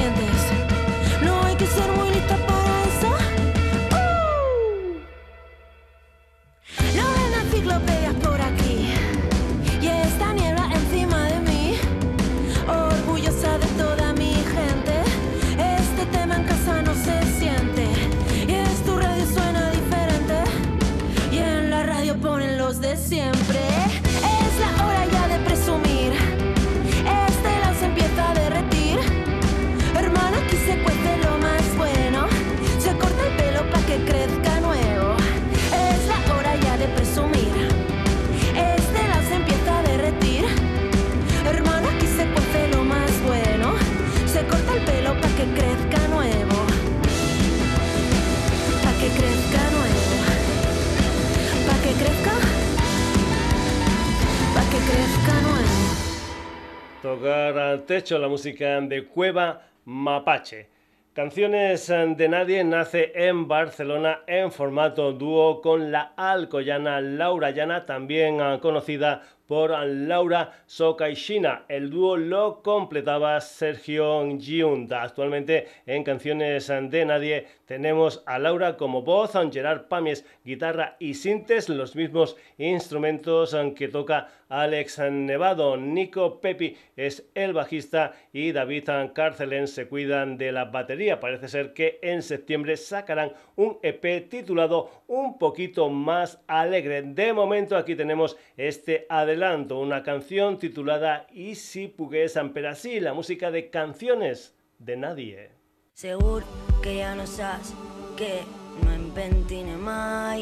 techo 57.85 58.19
la 58.19 58.29
música 58.29 58.81
de 58.81 59.05
Cueva 59.07 59.63
Mapache. 59.85 60.69
Canciones 61.13 61.87
de 61.89 62.29
Nadie 62.29 62.65
nace 62.65 63.13
en 63.15 63.47
Barcelona 63.47 64.23
en 64.27 64.51
formato 64.51 65.13
dúo 65.13 65.61
con 65.61 65.93
la 65.93 66.13
alcoyana 66.17 67.01
Laura 67.01 67.51
Llana, 67.53 67.87
también 67.87 68.39
conocida 68.59 69.23
por 69.47 69.71
Laura 69.87 70.53
Sokaishina. 70.67 71.67
El 71.69 71.91
dúo 71.91 72.17
lo 72.17 72.63
completaba 72.63 73.41
Sergio 73.41 74.27
Giunda. 74.39 75.03
Actualmente 75.03 75.69
en 75.87 76.03
Canciones 76.03 76.67
de 76.67 77.05
Nadie 77.05 77.47
tenemos 77.67 78.23
a 78.27 78.39
Laura 78.39 78.77
como 78.77 79.03
voz, 79.03 79.37
a 79.37 79.51
Gerard 79.51 79.89
Pamies 79.89 80.25
guitarra 80.45 80.97
y 80.99 81.15
sintes, 81.15 81.69
los 81.69 81.97
mismos 81.97 82.37
instrumentos 82.59 83.57
que 83.77 83.89
toca 83.89 84.29
Alex 84.49 84.99
Nevado. 85.11 85.77
Nico 85.77 86.41
Pepi 86.41 86.77
es 86.97 87.29
el 87.35 87.53
bajista 87.53 88.13
y 88.33 88.53
David 88.53 88.89
Carcelen 89.15 89.67
se 89.67 89.89
cuidan 89.89 90.37
de 90.37 90.53
la 90.53 90.67
batería. 90.67 91.21
Parece 91.21 91.49
ser 91.49 91.73
que 91.73 91.99
en 92.03 92.23
septiembre 92.23 92.77
sacarán 92.77 93.33
un 93.57 93.79
EP 93.83 94.29
titulado 94.29 94.91
Un 95.07 95.39
poquito 95.39 95.89
más 95.89 96.43
alegre. 96.47 97.03
De 97.03 97.33
momento 97.33 97.77
aquí 97.77 97.97
tenemos 97.97 98.37
este 98.57 99.07
adelanto, 99.09 99.79
una 99.79 100.03
canción 100.03 100.59
titulada 100.59 101.27
Y 101.33 101.55
si 101.55 101.89
pugues 101.89 102.37
así, 102.37 103.01
la 103.01 103.15
música 103.15 103.51
de 103.51 103.71
canciones 103.71 104.55
de 104.79 104.97
nadie. 104.97 105.54
Seguro 105.97 106.45
que 106.83 106.97
ya 106.97 107.15
no 107.15 107.25
sabes 107.25 107.73
que 108.17 108.43
no 108.83 108.91
em 108.91 109.11
pentine 109.15 109.77
mai 109.79 110.41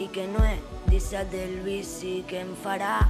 i 0.00 0.06
que 0.08 0.22
no 0.26 0.40
he 0.40 0.54
deixat 0.88 1.28
del 1.28 1.58
vici 1.60 2.22
que 2.30 2.38
em 2.40 2.54
farà 2.62 3.02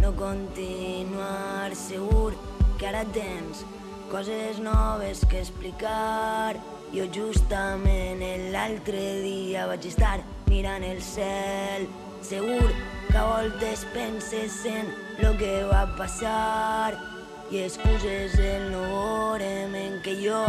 no 0.00 0.14
continuar. 0.16 1.74
Segur 1.76 2.32
que 2.80 2.86
ara 2.88 3.02
tens 3.12 3.66
coses 4.08 4.62
noves 4.64 5.26
que 5.28 5.42
explicar. 5.42 6.56
Jo 6.94 7.04
justament 7.12 8.24
l'altre 8.54 9.02
dia 9.20 9.66
vaig 9.68 9.84
estar 9.90 10.22
mirant 10.48 10.86
el 10.88 11.02
cel. 11.04 11.84
Segur 12.24 12.70
que 13.10 13.18
a 13.20 13.26
voltes 13.34 13.84
penses 13.92 14.56
en 14.72 14.88
lo 15.20 15.36
que 15.36 15.52
va 15.68 15.84
passar 16.00 16.96
i 17.52 17.60
excuses 17.66 18.40
el 18.40 18.72
no 18.72 19.36
en 19.36 20.00
què 20.00 20.16
jo 20.24 20.40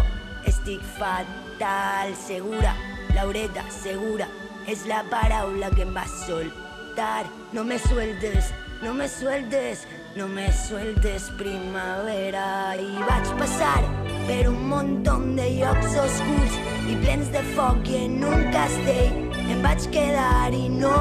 fatal, 0.76 2.14
segura, 2.16 2.76
Laureta, 3.16 3.64
segura, 3.72 4.28
és 4.68 4.84
la 4.86 5.04
paraula 5.10 5.70
que 5.72 5.86
em 5.86 5.94
va 5.96 6.04
soltar. 6.26 7.26
No 7.54 7.64
me 7.64 7.80
sueltes, 7.80 8.52
no 8.84 8.94
me 8.94 9.08
sueltes, 9.08 9.86
no 10.18 10.28
me 10.28 10.52
sueltes 10.52 11.30
primavera. 11.40 12.76
I 12.76 13.00
vaig 13.00 13.32
passar 13.40 13.80
per 14.28 14.44
un 14.50 14.60
muntó 14.68 15.16
de 15.38 15.48
llocs 15.56 15.96
oscurs 16.04 16.60
i 16.90 16.98
plens 17.04 17.32
de 17.32 17.44
foc 17.56 17.88
i 17.88 18.04
en 18.04 18.24
un 18.28 18.50
castell 18.52 19.16
em 19.48 19.64
vaig 19.64 19.88
quedar 19.94 20.52
i 20.54 20.68
no 20.74 20.92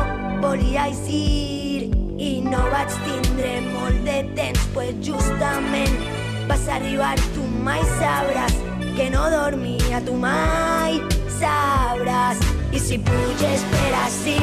volia 0.45 0.87
eixir 0.93 1.91
i 2.23 2.31
no 2.45 2.63
vaig 2.71 2.95
tindre 3.03 3.57
molt 3.73 4.07
de 4.07 4.23
temps, 4.39 4.69
pues 4.77 4.95
justament 5.03 5.99
vas 6.47 6.69
arribar, 6.71 7.17
tu 7.35 7.43
mai 7.67 7.83
sabràs 7.99 8.76
que 8.97 9.11
no 9.11 9.29
dormia, 9.31 10.01
tu 10.01 10.15
mai 10.15 10.97
sabràs. 11.39 12.41
I 12.73 12.79
si 12.81 12.97
puges 12.99 13.61
per 13.73 13.91
ací, 14.05 14.39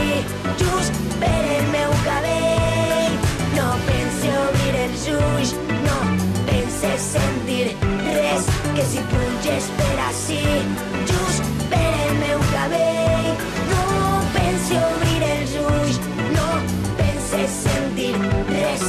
just 0.62 0.93
per 1.20 1.41
el 1.58 1.66
meu 1.74 1.91
cabell, 2.06 3.18
no 3.58 3.68
pense 3.88 4.30
obrir 4.43 4.76
els 4.86 5.08
ulls, 5.16 5.56
no 5.88 5.97
penses 6.49 7.10
sentir 7.16 7.74
res, 8.06 8.45
que 8.76 8.86
si 8.93 9.01
puges 9.14 9.70
per 9.80 9.95
ací, 10.08 10.41
just 11.10 11.49
per 11.74 11.89
el 12.06 12.14
meu 12.22 12.45
cabell, 12.54 13.34
no 13.74 14.22
pense 14.38 14.78
obrir 14.91 15.20
els 15.32 15.58
ulls, 15.66 15.99
no 16.38 16.47
penses 17.01 17.60
sentir 17.66 18.14
res. 18.54 18.88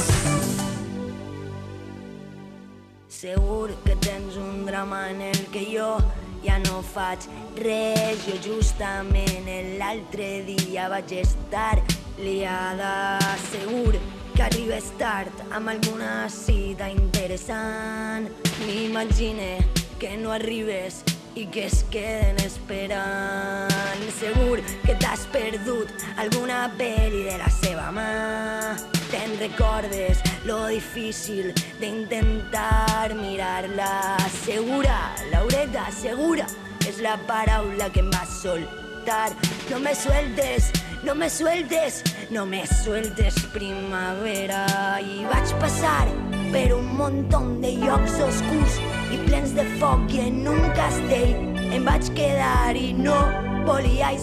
Segur 3.09 3.69
que 3.83 3.94
tens 4.05 4.37
un 4.37 4.65
drama 4.65 5.09
en 5.09 5.21
el 5.21 5.39
que 5.51 5.65
jo 5.65 5.97
ja 6.45 6.59
no 6.59 6.81
faig 6.85 7.25
res. 7.57 8.21
Jo 8.27 8.37
justament 8.43 9.49
l'altre 9.79 10.43
dia 10.45 10.87
vaig 10.93 11.11
estar 11.23 11.79
liada. 12.19 13.17
Segur 13.49 13.97
que 14.35 14.43
arribes 14.45 14.91
tard 15.01 15.45
amb 15.51 15.73
alguna 15.73 16.29
cita 16.29 16.89
interessant. 16.91 18.29
M'imagine 18.65 19.57
que 19.99 20.15
no 20.21 20.35
arribes 20.35 21.01
i 21.35 21.47
que 21.51 21.65
es 21.65 21.83
queden 21.91 22.37
esperant. 22.45 24.09
Segur 24.19 24.61
que 24.85 24.97
t'has 25.01 25.25
perdut 25.33 25.89
alguna 26.17 26.67
pel·li 26.77 27.25
de 27.31 27.39
la 27.41 27.49
seva 27.61 27.89
mà. 27.95 28.94
Te'n 29.11 29.37
recordes 29.39 30.19
lo 30.45 30.67
difícil 30.67 31.53
de 31.79 31.87
intentar 31.87 33.13
mirar-la. 33.13 34.17
Segura, 34.45 35.13
Laureta, 35.31 35.89
segura, 35.91 36.47
és 36.87 36.99
la 37.01 37.17
paraula 37.27 37.89
que 37.91 38.01
va 38.01 38.25
soltar. 38.25 39.31
No 39.69 39.79
me 39.79 39.93
sueltes, 39.95 40.71
no 41.03 41.15
me 41.15 41.29
sueltes, 41.29 42.01
no 42.31 42.45
me 42.45 42.65
sueltes 42.67 43.37
primavera. 43.53 44.65
I 45.01 45.25
vaig 45.29 45.53
passar 45.61 46.07
per 46.51 46.73
un 46.73 46.87
muntó 46.97 47.43
de 47.61 47.75
llocs 47.81 48.17
oscurs 48.25 48.79
i 49.11 49.21
plens 49.27 49.53
de 49.57 49.65
foc 49.79 50.09
i 50.15 50.25
en 50.29 50.47
un 50.47 50.65
castell 50.77 51.35
em 51.75 51.89
quedar 52.15 52.75
i 52.79 52.93
no 52.93 53.19
volia 53.67 54.13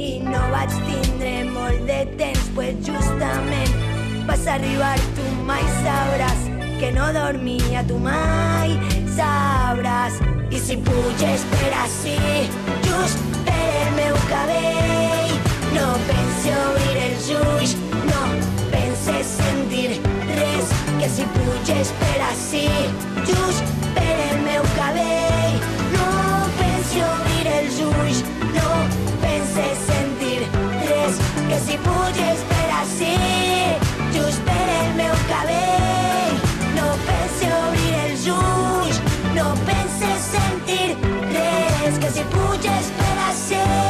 i 0.00 0.10
no 0.24 0.40
vaig 0.52 0.74
tindre 0.86 1.32
molt 1.52 1.84
de 1.90 2.00
temps 2.20 2.46
pues 2.56 2.78
justament 2.86 3.74
vas 4.28 4.46
arribar 4.54 4.94
tu 5.18 5.26
mai 5.48 5.64
sabràs 5.80 6.46
que 6.80 6.92
no 6.96 7.10
dormia 7.16 7.84
tu 7.90 7.98
mai 8.06 8.76
sabràs 9.16 10.20
i 10.50 10.62
si 10.66 10.78
puges 10.88 11.44
per 11.52 11.72
ací 11.84 12.16
just 12.86 13.28
per 13.48 13.68
el 13.82 13.92
meu 13.98 14.16
no 15.74 15.86
pense 16.08 16.56
obrir 16.62 16.96
els 17.08 17.28
ulls 17.42 17.76
no 18.08 18.22
penses 18.72 19.36
sentir 19.36 20.00
res. 20.38 20.72
Que 21.00 21.08
si 21.08 21.28
puges 21.36 21.92
per 22.00 22.16
ací 22.30 22.66
just 23.24 23.76
per 23.94 24.16
el 24.30 24.42
meu 24.48 24.64
no 25.94 26.19
pensi 26.90 27.02
obrir 27.06 27.46
els 27.46 27.76
ulls 27.86 28.22
no 28.54 28.70
penses 29.22 29.82
sentir 29.86 30.40
res 30.88 31.20
que 31.36 31.58
si 31.66 31.76
puges 31.84 32.42
per 32.50 32.64
ací 32.80 33.12
just 34.16 34.42
per 34.48 34.64
el 34.78 34.90
meu 34.96 35.14
cabell. 35.28 36.40
No 36.74 36.88
pensi 37.06 37.52
obrir 37.60 37.94
els 38.08 38.26
ulls 38.34 39.00
no 39.36 39.46
penses 39.70 40.26
sentir 40.32 40.98
res 41.36 42.02
que 42.02 42.10
si 42.18 42.26
puges 42.34 42.92
per 42.98 43.14
ací 43.28 43.89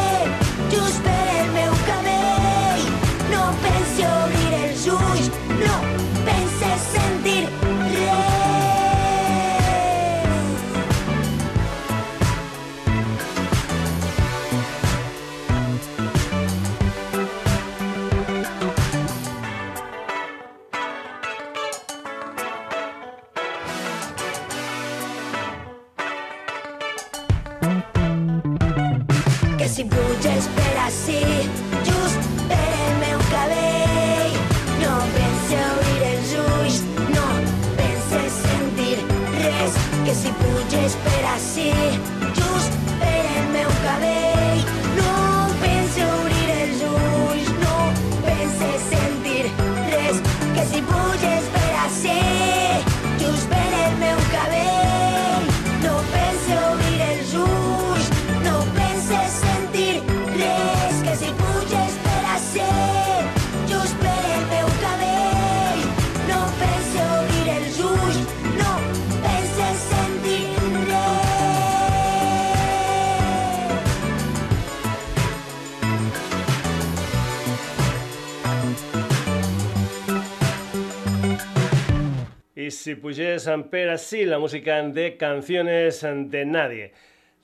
si 82.91 82.97
pujes 82.97 83.45
per 83.71 83.99
sí 84.03 84.25
la 84.25 84.41
música 84.41 84.83
de 84.83 85.17
canciones 85.17 86.01
de 86.03 86.45
nadie. 86.45 86.93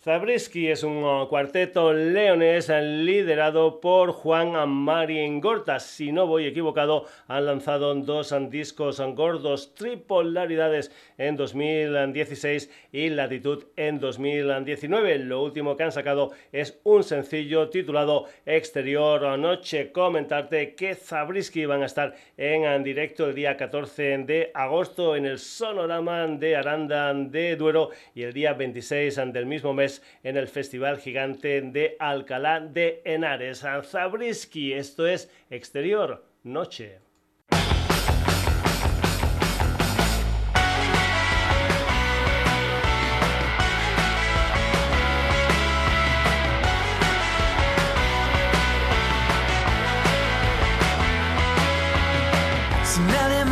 Zabriskie 0.06 0.70
es 0.70 0.84
un 0.84 1.26
cuarteto 1.26 1.92
leonés 1.92 2.68
liderado 2.68 3.80
por 3.80 4.12
Juan 4.12 4.68
Marín 4.68 5.40
Gorta. 5.40 5.80
Si 5.80 6.12
no 6.12 6.28
voy 6.28 6.46
equivocado, 6.46 7.06
han 7.26 7.46
lanzado 7.46 7.92
dos 7.92 8.32
discos 8.48 9.00
gordos, 9.16 9.74
Tripolaridades 9.74 10.92
en 11.18 11.36
2016 11.36 12.70
y 12.92 13.08
Latitud 13.08 13.64
en 13.74 13.98
2019. 13.98 15.18
Lo 15.18 15.42
último 15.42 15.76
que 15.76 15.82
han 15.82 15.90
sacado 15.90 16.30
es 16.52 16.78
un 16.84 17.02
sencillo 17.02 17.68
titulado 17.68 18.26
Exterior 18.44 19.36
Noche. 19.36 19.90
Comentarte 19.90 20.76
que 20.76 20.94
Zabriskie 20.94 21.66
van 21.66 21.82
a 21.82 21.86
estar 21.86 22.14
en 22.36 22.84
directo 22.84 23.26
el 23.26 23.34
día 23.34 23.56
14 23.56 24.18
de 24.18 24.52
agosto 24.54 25.16
en 25.16 25.26
el 25.26 25.40
Sonorama 25.40 26.28
de 26.28 26.54
Aranda 26.54 27.12
de 27.12 27.56
Duero 27.56 27.90
y 28.14 28.22
el 28.22 28.32
día 28.32 28.52
26 28.52 29.16
del 29.32 29.46
mismo 29.46 29.74
mes 29.74 29.95
en 30.22 30.36
el 30.36 30.48
Festival 30.48 30.98
Gigante 30.98 31.60
de 31.60 31.96
Alcalá 31.98 32.60
de 32.60 33.02
Henares. 33.04 33.60
Zabriskie, 33.60 34.74
esto 34.74 35.06
es 35.06 35.30
Exterior 35.50 36.24
Noche. 36.42 37.06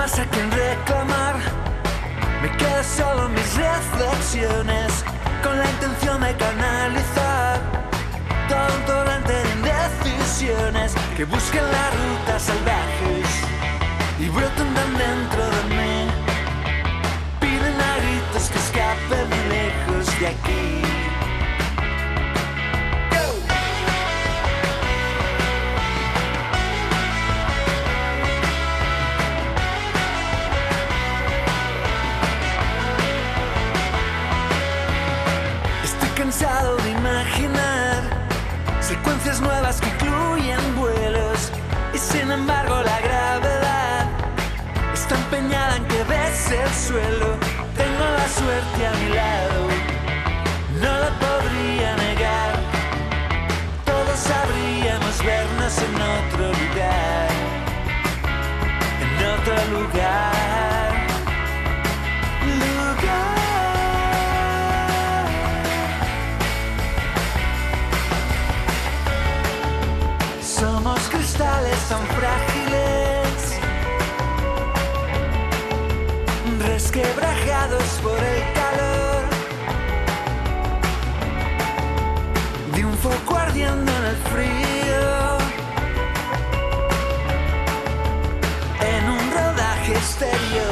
A 0.05 0.27
quien 0.27 0.49
reclamar, 0.53 1.35
me 2.41 2.57
quedo 2.57 2.85
solo 2.85 3.29
mis 3.31 3.57
reflexiones 3.57 4.94
la 5.59 5.71
intención 5.71 6.21
de 6.21 6.35
canalizar 6.37 7.61
todo 8.49 8.77
un 8.77 8.85
torrente 8.87 9.33
de 9.33 9.51
indecisiones 9.53 10.95
que 11.17 11.25
busquen 11.25 11.63
las 11.63 11.91
rutas 11.95 12.43
salvajes 12.43 13.29
y 14.19 14.29
brotan 14.29 14.75
dentro 14.75 15.43
de 15.55 15.63
mí. 15.75 16.11
Piden 17.41 17.81
a 17.81 17.97
gritos 17.99 18.51
que 18.51 18.59
escapen 18.59 19.29
lejos 19.49 20.21
de 20.21 20.27
aquí. 20.29 20.74
Suerte 48.39 48.87
a 48.87 48.93
mi 49.01 49.09
lado, 49.15 49.61
no 50.83 50.93
lo 51.03 51.11
podría 51.25 51.97
negar. 51.97 52.53
Todos 53.85 54.19
sabríamos 54.19 55.15
vernos 55.25 55.79
en 55.87 55.95
otro 56.17 56.45
lugar, 56.61 57.29
en 59.03 59.13
otro 59.35 59.79
lugar. 59.79 60.35
cristales 71.11 71.79
tan 71.89 72.07
frágiles, 72.07 72.54
resquebrajados 76.95 77.83
por 78.03 78.19
el 78.19 78.43
calor 78.55 79.25
de 82.75 82.85
un 82.85 82.97
foco 82.99 83.37
ardiendo 83.37 83.91
en 83.91 84.05
el 84.05 84.17
frío, 84.33 85.39
en 88.81 89.11
un 89.11 89.33
rodaje 89.33 89.93
exterior. 89.93 90.64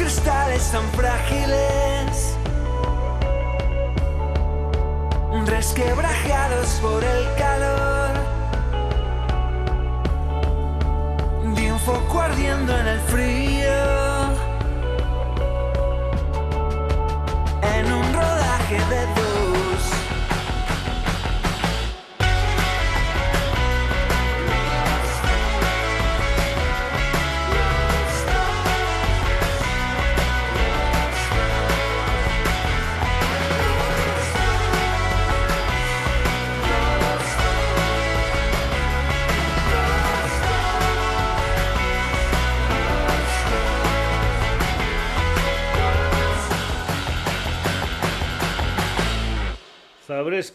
Cristales 0.00 0.62
tan 0.72 0.88
frágiles, 0.92 2.34
resquebrajados 5.44 6.68
por 6.80 7.04
el 7.04 7.24
calor. 7.36 8.10
De 11.54 11.72
un 11.72 11.78
foco 11.80 12.20
ardiendo 12.20 12.78
en 12.78 12.86
el 12.86 13.00
frío, 13.00 13.72
en 17.76 17.92
un 17.92 18.14
rodaje 18.14 18.78
de 18.88 19.19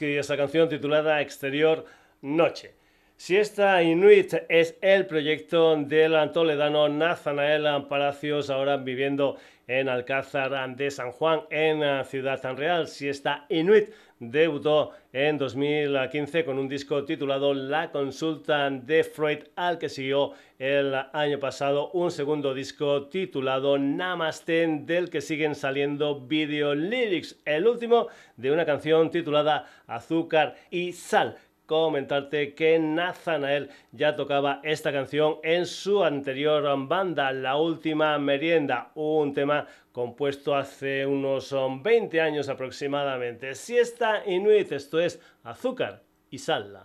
y 0.01 0.17
esa 0.17 0.37
canción 0.37 0.69
titulada 0.69 1.21
Exterior 1.21 1.85
Noche. 2.21 2.75
Si 3.17 3.37
esta 3.37 3.81
Inuit 3.81 4.33
es 4.49 4.77
el 4.81 5.05
proyecto 5.07 5.75
del 5.77 6.31
toledano 6.31 6.89
Nathanael 6.89 7.87
Palacios, 7.87 8.49
ahora 8.49 8.77
viviendo 8.77 9.37
en 9.67 9.89
Alcázar 9.89 10.75
de 10.75 10.91
San 10.91 11.11
Juan, 11.11 11.41
en 11.49 12.03
Ciudad 12.05 12.41
San 12.41 12.57
Real. 12.57 12.87
Si 12.87 13.07
esta 13.07 13.45
Inuit 13.49 13.89
debutó 14.19 14.91
en 15.11 15.37
2015 15.37 16.45
con 16.45 16.57
un 16.57 16.69
disco 16.69 17.03
titulado 17.03 17.53
La 17.53 17.91
Consulta 17.91 18.69
de 18.69 19.03
Freud, 19.03 19.39
al 19.55 19.77
que 19.77 19.89
siguió 19.89 20.31
el 20.57 20.93
año 21.13 21.39
pasado 21.39 21.91
un 21.91 22.11
segundo 22.11 22.53
disco 22.53 23.07
titulado 23.07 23.77
Namaste, 23.77 24.67
del 24.81 25.09
que 25.09 25.21
siguen 25.21 25.55
saliendo 25.55 26.21
video 26.21 26.73
lyrics, 26.73 27.39
el 27.45 27.67
último 27.67 28.07
de 28.37 28.51
una 28.51 28.65
canción 28.65 29.11
titulada 29.11 29.65
Azúcar 29.87 30.55
y 30.69 30.93
Sal. 30.93 31.37
Comentarte 31.65 32.53
que 32.53 32.77
Nathanael 32.77 33.71
ya 33.91 34.15
tocaba 34.15 34.59
esta 34.63 34.91
canción 34.91 35.37
en 35.41 35.65
su 35.65 36.03
anterior 36.03 36.63
banda, 36.87 37.31
La 37.31 37.57
Última 37.57 38.19
Merienda, 38.19 38.91
un 38.93 39.33
tema 39.33 39.65
compuesto 39.95 40.53
hace 40.53 41.05
unos 41.05 41.55
20 41.81 42.19
años 42.19 42.49
aproximadamente. 42.49 43.55
Si 43.55 43.77
está 43.77 44.29
Inuit, 44.29 44.73
esto 44.73 44.99
es 44.99 45.21
azúcar 45.41 46.03
y 46.29 46.37
sal. 46.37 46.77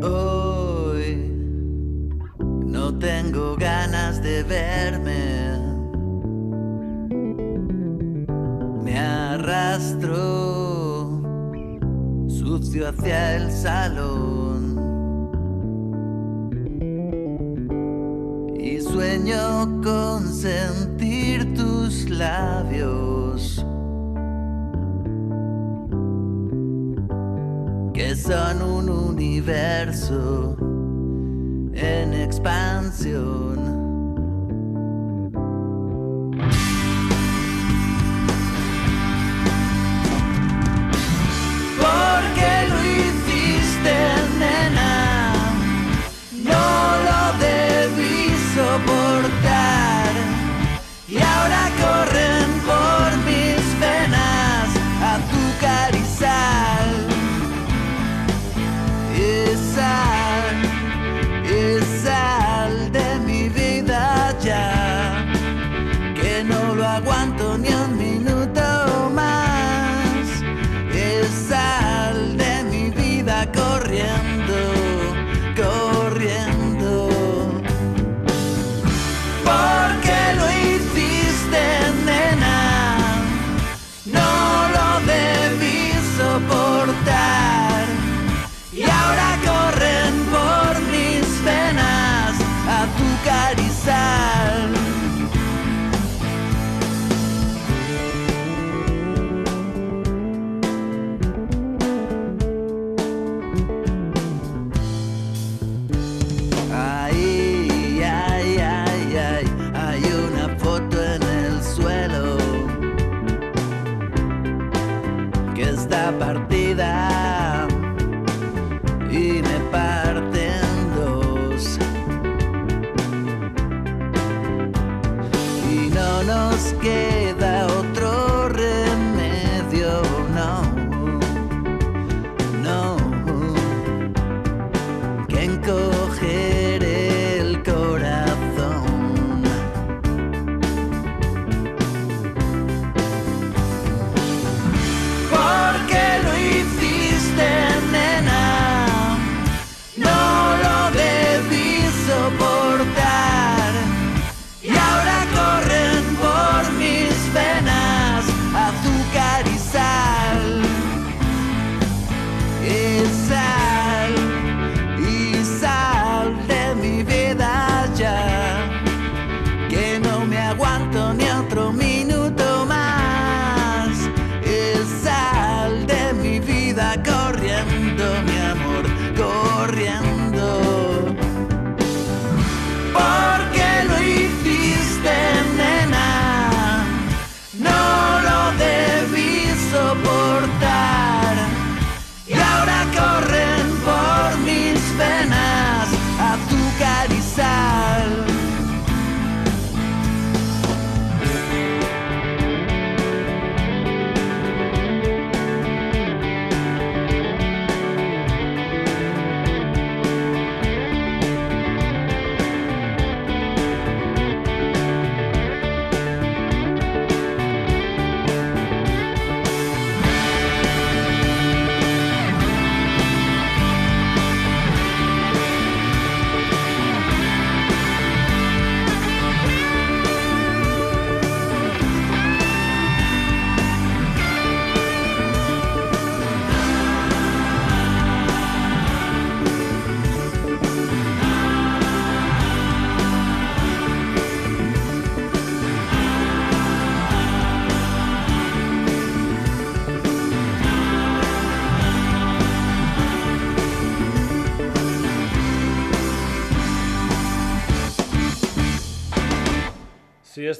Hoy 0.00 1.16
no 2.38 2.96
tengo 3.00 3.56
ganas 3.56 4.22
de 4.22 4.44
verme. 4.44 5.58
Me 8.84 8.96
arrastro 8.96 10.14
sucio 12.28 12.90
hacia 12.90 13.38
el 13.38 13.50
salón. 13.50 14.78
Y 18.56 18.80
sueño 18.80 19.80
con 19.82 20.28
sentir 20.32 21.52
tus 21.90 22.08
labios. 22.08 23.66
Que 27.92 28.14
son 28.14 28.62
un 28.62 28.88
universo 28.88 30.56
en 31.74 32.14
expansión. 32.14 33.69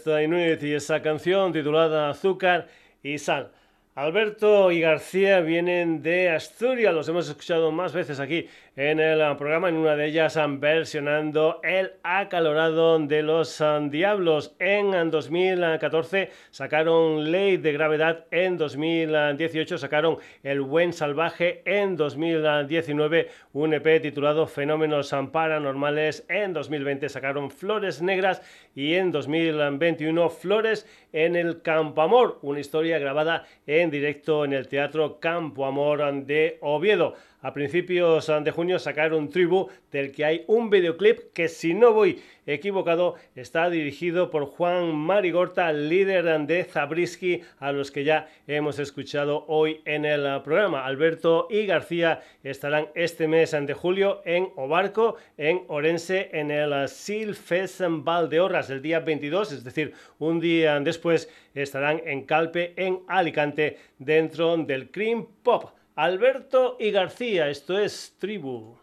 Y 0.06 0.72
esa 0.72 1.02
canción 1.02 1.52
titulada 1.52 2.08
Azúcar 2.08 2.68
y 3.02 3.18
Sal. 3.18 3.50
Alberto 3.94 4.70
y 4.70 4.80
García 4.80 5.40
vienen 5.40 6.02
de 6.02 6.30
Asturias, 6.30 6.94
los 6.94 7.08
hemos 7.08 7.28
escuchado 7.28 7.70
más 7.70 7.92
veces 7.92 8.18
aquí 8.18 8.48
en 8.76 9.00
el 9.00 9.36
programa, 9.36 9.68
en 9.68 9.76
una 9.76 9.96
de 9.96 10.06
ellas 10.06 10.38
versionando 10.58 11.60
El 11.62 11.92
acalorado 12.02 12.98
de 13.00 13.22
los 13.22 13.62
Diablos. 13.90 14.54
En 14.58 15.10
2014 15.10 16.30
sacaron 16.50 17.32
Ley 17.32 17.56
de 17.56 17.72
Gravedad, 17.72 18.26
en 18.30 18.56
2018 18.56 19.76
sacaron 19.76 20.18
El 20.42 20.60
Buen 20.60 20.92
Salvaje, 20.92 21.62
en 21.64 21.96
2019 21.96 23.28
un 23.52 23.74
EP 23.74 24.00
titulado 24.00 24.46
Fenómenos 24.46 25.14
Paranormales, 25.32 26.24
en 26.28 26.52
2020 26.52 27.08
sacaron 27.08 27.50
Flores 27.50 28.00
Negras 28.00 28.40
y 28.74 28.94
en 28.94 29.10
2021 29.10 30.30
Flores 30.30 30.86
en 31.12 31.34
el 31.34 31.60
Campo 31.62 32.02
Amor, 32.02 32.38
una 32.42 32.60
historia 32.60 32.98
grabada 33.00 33.44
en 33.66 33.90
directo 33.90 34.44
en 34.44 34.52
el 34.52 34.68
Teatro 34.68 35.18
Campo 35.18 35.66
Amor 35.66 36.24
de 36.24 36.58
Oviedo. 36.60 37.14
A 37.42 37.54
principios 37.54 38.30
de 38.44 38.50
junio 38.50 38.78
sacaron 38.78 39.30
Tribu, 39.30 39.68
del 39.90 40.12
que 40.12 40.26
hay 40.26 40.44
un 40.46 40.68
videoclip 40.68 41.32
que 41.32 41.48
si 41.48 41.72
no 41.72 41.94
voy 41.94 42.20
equivocado 42.46 43.14
está 43.34 43.70
dirigido 43.70 44.30
por 44.30 44.44
Juan 44.44 44.94
Marigorta, 44.94 45.72
líder 45.72 46.46
de 46.46 46.64
Zabriskie, 46.64 47.42
a 47.58 47.72
los 47.72 47.90
que 47.90 48.04
ya 48.04 48.28
hemos 48.46 48.78
escuchado 48.78 49.46
hoy 49.48 49.80
en 49.86 50.04
el 50.04 50.42
programa. 50.42 50.84
Alberto 50.84 51.46
y 51.48 51.64
García 51.64 52.20
estarán 52.42 52.88
este 52.94 53.26
mes 53.26 53.52
de 53.52 53.72
julio 53.72 54.20
en 54.26 54.50
Obarco, 54.56 55.16
en 55.38 55.62
Orense, 55.68 56.28
en 56.32 56.50
el 56.50 56.88
Sil 56.92 57.32
Festival 57.34 58.02
Valdeorras 58.02 58.68
el 58.68 58.82
día 58.82 59.00
22, 59.00 59.52
es 59.52 59.64
decir, 59.64 59.94
un 60.18 60.40
día 60.40 60.78
después 60.80 61.30
estarán 61.54 62.02
en 62.04 62.26
Calpe, 62.26 62.74
en 62.76 63.00
Alicante, 63.08 63.78
dentro 63.98 64.58
del 64.58 64.90
Cream 64.90 65.26
Pop. 65.42 65.79
Alberto 66.02 66.78
y 66.80 66.90
García, 66.92 67.50
esto 67.50 67.78
es 67.78 68.14
Tribu. 68.18 68.78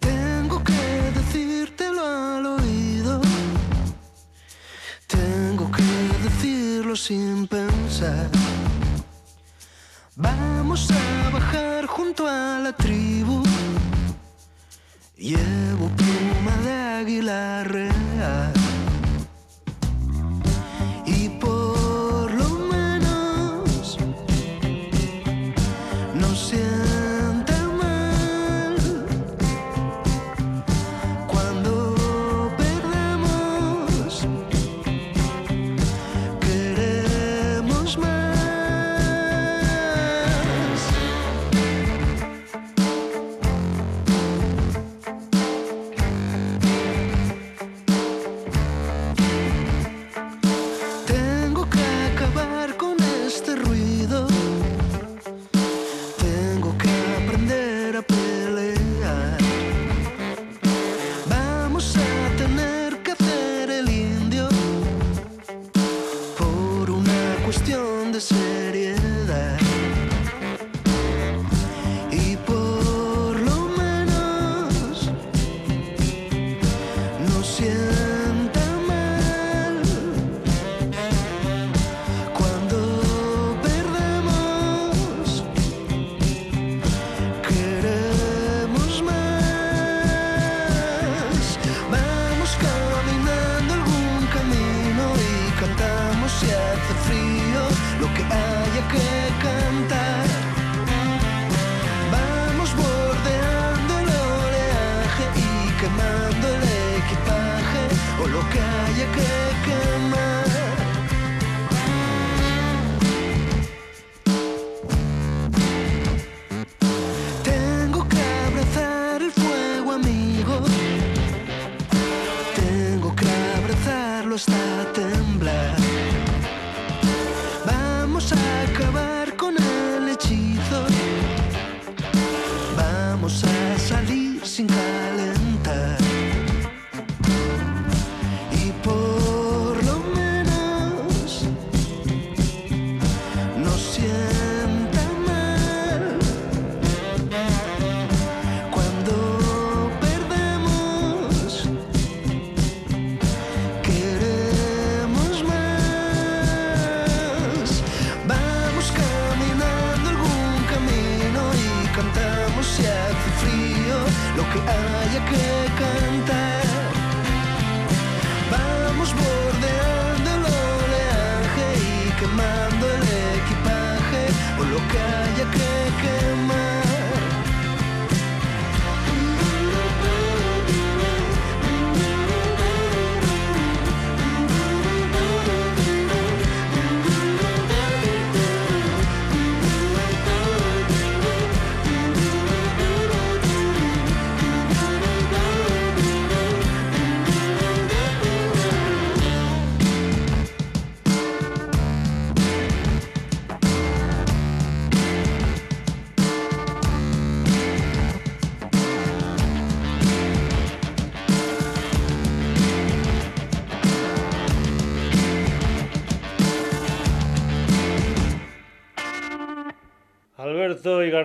Tengo 0.00 0.64
que 0.64 0.72
decírtelo 1.14 2.04
al 2.04 2.46
oído. 2.46 3.20
Tengo 5.06 5.70
que 5.70 5.82
decirlo 6.24 6.96
sin 6.96 7.46
pensar. 7.46 8.28
Vamos 10.16 10.90
a 10.90 11.30
bajar 11.30 11.86
junto 11.86 12.26
a 12.26 12.58
la 12.58 12.72
tribu. 12.72 13.49
Llevo 15.20 15.90
pluma 15.98 16.56
de 16.64 16.72
águila 16.72 17.62
real. 17.64 18.59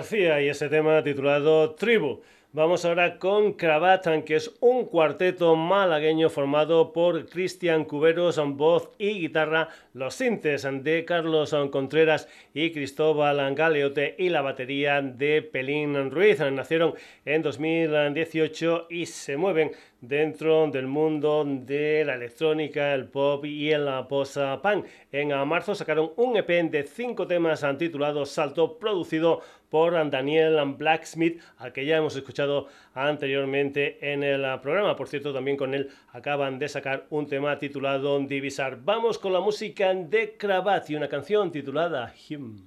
García 0.05 0.39
y 0.39 0.49
ese 0.49 0.69
tema 0.69 1.01
titulado 1.03 1.73
Tribu. 1.73 2.21
Vamos 2.53 2.85
ahora 2.85 3.17
con 3.17 3.53
Cravatan, 3.53 4.21
que 4.21 4.35
es 4.35 4.55
un 4.61 4.85
cuarteto 4.85 5.55
malagueño 5.55 6.29
formado 6.29 6.93
por 6.93 7.27
Cristian 7.27 7.83
Cuberos 7.83 8.37
en 8.37 8.55
voz 8.55 8.91
y 8.97 9.19
guitarra, 9.19 9.67
los 9.93 10.13
sintes 10.13 10.65
de 10.83 11.03
Carlos 11.05 11.53
Contreras 11.71 12.29
y 12.53 12.71
Cristóbal 12.71 13.55
Galeote 13.55 14.15
y 14.19 14.29
la 14.29 14.41
batería 14.41 15.01
de 15.01 15.41
Pelín 15.41 16.11
Ruiz. 16.11 16.39
Nacieron 16.39 16.93
en 17.25 17.41
2018 17.41 18.87
y 18.89 19.07
se 19.07 19.35
mueven 19.35 19.71
dentro 19.99 20.69
del 20.69 20.87
mundo 20.87 21.43
de 21.45 22.05
la 22.05 22.15
electrónica, 22.15 22.93
el 22.93 23.07
pop 23.07 23.43
y 23.43 23.71
el 23.71 23.89
post-punk. 24.07 24.85
En 25.11 25.29
marzo 25.45 25.75
sacaron 25.75 26.13
un 26.15 26.37
EP 26.37 26.47
de 26.71 26.83
cinco 26.83 27.27
temas 27.27 27.65
titulado 27.77 28.25
Salto, 28.25 28.77
producido 28.77 29.41
por 29.75 30.09
Daniel 30.09 30.55
Blacksmith, 30.77 31.41
al 31.57 31.73
que 31.73 31.85
ya 31.85 31.97
hemos 31.97 32.15
escuchado 32.15 32.67
anteriormente 32.93 33.97
en 34.13 34.23
el 34.23 34.41
programa. 34.61 34.95
Por 34.95 35.09
cierto, 35.09 35.33
también 35.33 35.57
con 35.57 35.73
él 35.73 35.89
acaban 36.13 36.57
de 36.57 36.69
sacar 36.69 37.07
un 37.09 37.27
tema 37.27 37.59
titulado 37.59 38.17
Divisar. 38.21 38.79
Vamos 38.81 39.19
con 39.19 39.33
la 39.33 39.41
música 39.41 39.93
de 39.93 40.37
Cravat 40.37 40.89
y 40.91 40.95
una 40.95 41.09
canción 41.09 41.51
titulada 41.51 42.13
Him. 42.29 42.65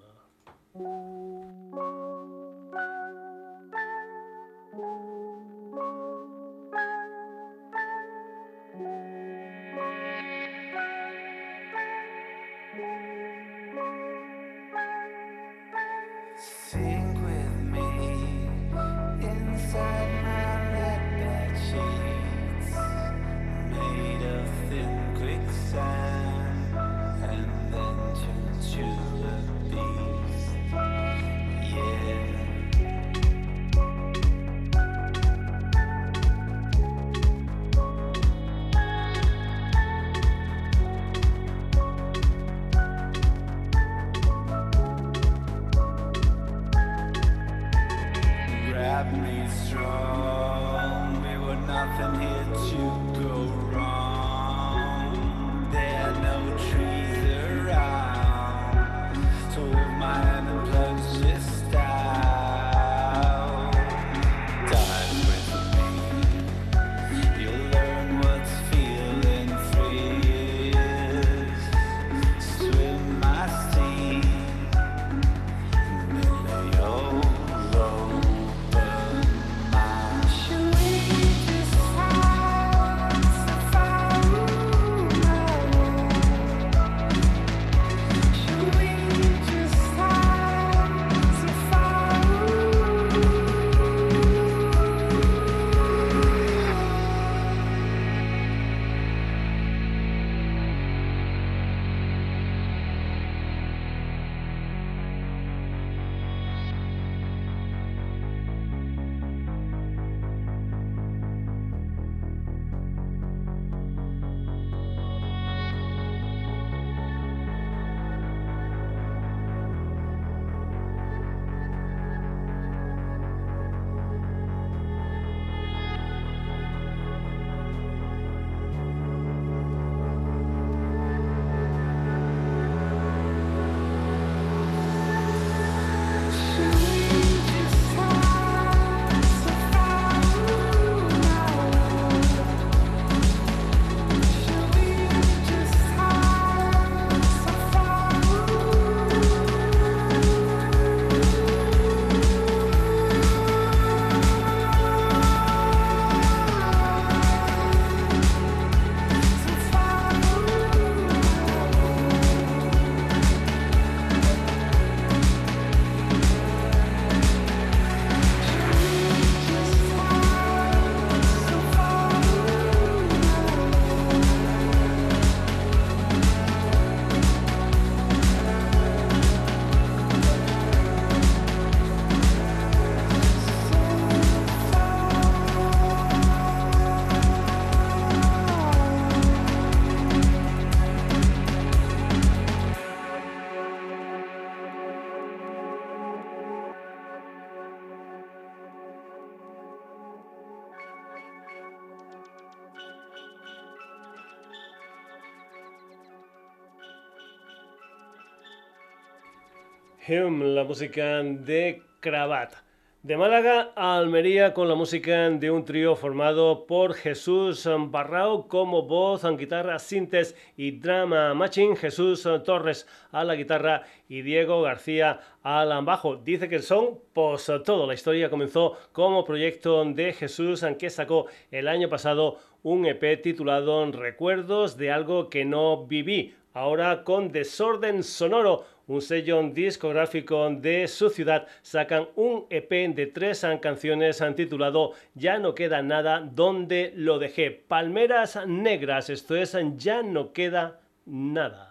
La 210.11 210.65
música 210.65 211.23
de 211.23 211.83
Cravat. 212.01 212.55
De 213.03 213.19
Málaga 213.19 213.73
a 213.77 213.99
Almería 213.99 214.55
con 214.55 214.67
la 214.67 214.75
música 214.75 215.29
de 215.29 215.51
un 215.51 215.67
trío 215.67 215.97
formado 215.97 216.65
por 216.67 216.95
Jesús 216.95 217.69
Barrao 217.91 218.49
como 218.49 218.85
voz, 218.85 219.23
guitarra, 219.37 219.79
sintes 219.79 220.35
y 220.57 220.71
drama 220.79 221.35
matching, 221.35 221.77
Jesús 221.77 222.27
Torres 222.43 222.89
a 223.13 223.23
la 223.23 223.35
guitarra 223.35 223.83
y 224.09 224.23
Diego 224.23 224.63
García 224.63 225.21
al 225.43 225.85
bajo. 225.85 226.17
Dice 226.17 226.49
que 226.49 226.61
son 226.61 227.01
pues 227.13 227.53
todo. 227.67 227.87
La 227.87 227.93
historia 227.93 228.31
comenzó 228.31 228.79
como 228.93 229.27
proyecto 229.27 229.85
de 229.85 230.15
Jesús 230.15 230.65
que 230.79 230.89
sacó 230.89 231.27
el 231.51 231.69
año 231.69 231.91
pasado 231.91 232.39
un 232.63 232.87
EP 232.87 233.21
titulado 233.21 233.93
Recuerdos 233.93 234.79
de 234.79 234.91
algo 234.91 235.29
que 235.29 235.45
no 235.45 235.87
viví. 235.87 236.35
Ahora 236.55 237.05
con 237.05 237.31
Desorden 237.31 238.03
Sonoro 238.03 238.65
un 238.89 239.03
sello 239.03 239.41
discográfico 239.43 240.51
de 240.51 240.89
su 240.89 241.11
ciudad, 241.11 241.47
sacan 241.63 242.09
un 242.17 242.47
EP 242.51 242.71
de 242.95 243.07
tres 243.07 243.47
canciones 243.61 244.23
titulado 244.35 244.93
Ya 245.15 245.39
no 245.39 245.55
queda 245.55 245.83
nada 245.83 246.21
donde 246.21 246.93
lo 246.97 247.19
dejé. 247.19 247.51
Palmeras 247.51 248.39
negras, 248.47 249.11
esto 249.11 249.37
es 249.37 249.57
Ya 249.77 250.03
no 250.03 250.33
queda 250.33 250.81
nada. 251.07 251.68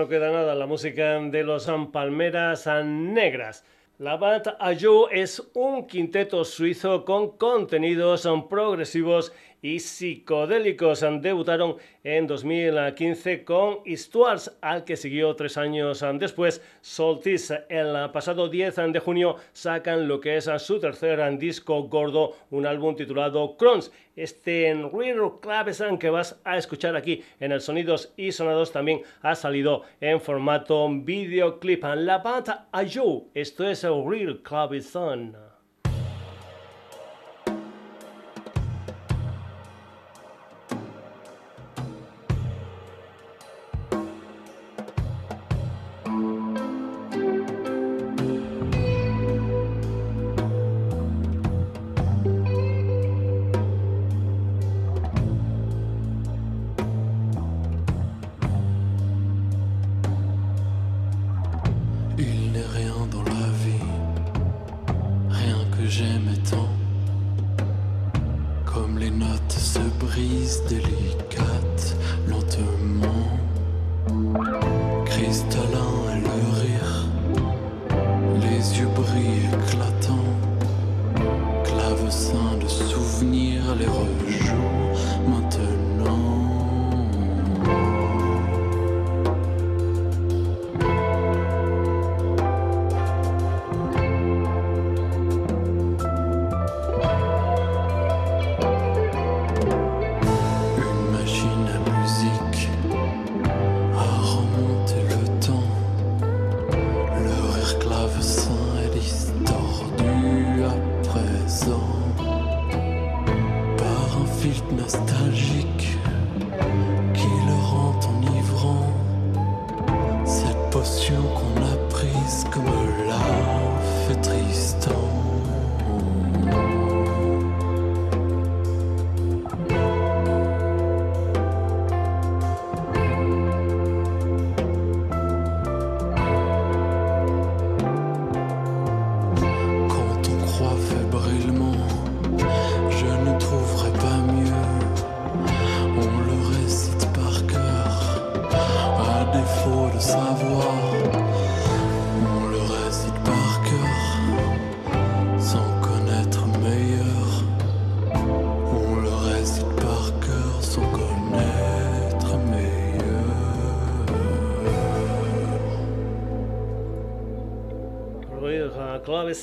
No 0.00 0.08
queda 0.08 0.32
nada, 0.32 0.54
la 0.54 0.64
música 0.64 1.20
de 1.20 1.42
los 1.42 1.70
Palmeras 1.92 2.66
Negras. 2.82 3.66
La 3.98 4.16
banda 4.16 4.56
Ayu 4.58 5.08
es 5.10 5.42
un 5.52 5.86
quinteto 5.86 6.42
suizo 6.46 7.04
con 7.04 7.36
contenidos 7.36 8.26
progresivos 8.48 9.34
y 9.62 9.80
psicodélicos. 9.80 11.04
Debutaron 11.20 11.76
en 12.04 12.26
2015 12.26 13.44
con 13.44 13.80
Stuarts, 13.86 14.56
al 14.60 14.84
que 14.84 14.96
siguió 14.96 15.34
tres 15.36 15.56
años 15.56 16.04
después 16.18 16.62
Soltis. 16.80 17.52
El 17.68 18.10
pasado 18.10 18.48
10 18.48 18.76
de 18.92 19.00
junio 19.00 19.36
sacan 19.52 20.08
lo 20.08 20.20
que 20.20 20.36
es 20.36 20.50
su 20.58 20.80
tercer 20.80 21.20
disco 21.38 21.84
gordo, 21.84 22.36
un 22.50 22.66
álbum 22.66 22.96
titulado 22.96 23.56
Crons. 23.56 23.92
Este 24.16 24.74
Real 24.92 25.40
Clavesan 25.40 25.96
que 25.98 26.10
vas 26.10 26.38
a 26.44 26.58
escuchar 26.58 26.96
aquí 26.96 27.22
en 27.38 27.52
el 27.52 27.60
Sonidos 27.60 28.12
y 28.16 28.32
Sonados 28.32 28.72
también 28.72 29.02
ha 29.22 29.34
salido 29.34 29.82
en 30.00 30.20
formato 30.20 30.88
videoclip. 30.90 31.84
La 31.84 32.18
banda 32.18 32.68
Ayo, 32.72 33.24
esto 33.34 33.68
es 33.68 33.82
Real 33.82 34.40
Clavesan. 34.42 35.49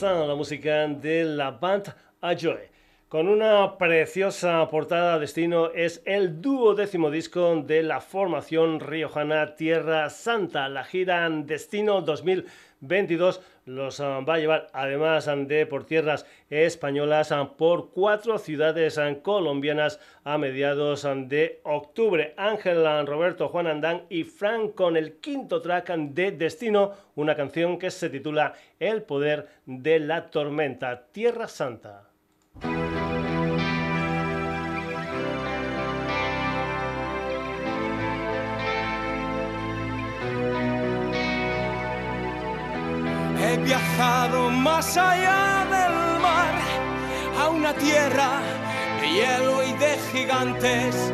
La 0.02 0.36
música 0.36 0.86
de 0.86 1.24
la 1.24 1.52
band 1.52 1.96
Ajoy. 2.20 2.60
Con 3.08 3.30
una 3.30 3.78
preciosa 3.78 4.68
portada, 4.70 5.18
Destino 5.18 5.72
es 5.72 6.02
el 6.04 6.42
duodécimo 6.42 7.10
disco 7.10 7.64
de 7.66 7.84
la 7.84 8.02
formación 8.02 8.82
riojana 8.82 9.56
Tierra 9.56 10.10
Santa, 10.10 10.68
la 10.68 10.84
gira 10.84 11.30
Destino 11.30 12.02
2000 12.02 12.46
2022 12.82 13.42
los 13.66 14.00
ah, 14.00 14.22
va 14.22 14.36
a 14.36 14.40
llevar 14.40 14.68
además 14.74 15.30
de 15.48 15.66
por 15.66 15.86
tierras 15.86 16.26
españolas 16.50 17.32
ah, 17.32 17.54
por 17.58 17.92
cuatro 17.92 18.38
ciudades 18.38 18.98
ah, 18.98 19.14
colombianas 19.22 20.00
a 20.24 20.38
mediados 20.38 21.08
de 21.28 21.60
octubre. 21.64 22.34
Ángel 22.38 22.86
Roberto 23.06 23.50
Juan 23.50 23.68
Andán 23.68 24.04
y 24.10 24.24
Frank 24.24 24.76
con 24.76 24.96
el 24.96 25.18
quinto 25.18 25.62
track 25.62 25.96
de 25.96 26.32
Destino, 26.32 26.94
una 27.16 27.36
canción 27.36 27.78
que 27.78 27.92
se 27.92 28.10
titula 28.10 28.54
El 28.80 29.04
poder 29.04 29.48
de 29.66 30.00
la 30.00 30.30
tormenta, 30.30 31.08
Tierra 31.12 31.48
Santa. 31.48 32.10
Viajado 43.64 44.50
más 44.50 44.98
allá 44.98 45.66
del 45.76 46.22
mar, 46.22 46.56
a 47.42 47.50
una 47.50 47.74
tierra 47.74 48.40
de 49.02 49.08
hielo 49.10 49.64
y 49.64 49.74
de 49.74 49.98
gigantes, 50.12 51.14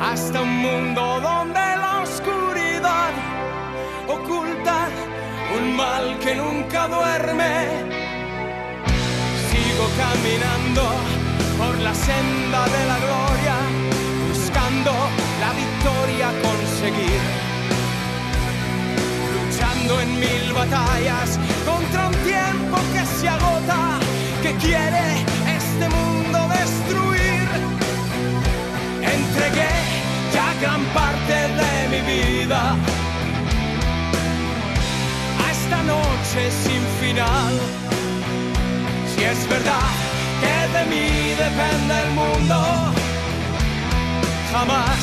hasta 0.00 0.40
un 0.40 0.56
mundo 0.58 1.20
donde 1.20 1.60
la 1.60 2.00
oscuridad 2.02 3.12
oculta 4.08 4.88
un 5.56 5.76
mal 5.76 6.18
que 6.18 6.34
nunca 6.34 6.88
duerme. 6.88 7.68
Sigo 9.50 9.86
caminando 10.02 10.82
por 11.58 11.78
la 11.78 11.94
senda 11.94 12.64
de 12.74 12.86
la 12.90 12.98
gloria, 12.98 13.56
buscando 14.28 14.92
la 15.40 15.52
victoria 15.52 16.28
conseguir 16.42 16.63
en 19.92 20.18
mil 20.18 20.52
batallas 20.54 21.38
contra 21.66 22.08
un 22.08 22.14
tiempo 22.24 22.76
que 22.92 23.04
se 23.04 23.28
agota, 23.28 23.98
que 24.42 24.54
quiere 24.54 25.06
este 25.58 25.88
mundo 25.88 26.38
destruir. 26.48 27.48
Entregué 29.02 29.74
ya 30.32 30.48
gran 30.62 30.82
parte 30.98 31.34
de 31.60 31.72
mi 31.92 32.00
vida 32.12 32.76
a 35.42 35.50
esta 35.56 35.82
noche 35.82 36.40
sin 36.64 36.82
final. 37.00 37.52
Si 39.14 39.22
es 39.22 39.48
verdad 39.48 39.90
que 40.40 40.56
de 40.76 40.84
mí 40.92 41.08
depende 41.46 41.94
el 42.04 42.10
mundo, 42.20 42.58
jamás 44.50 45.02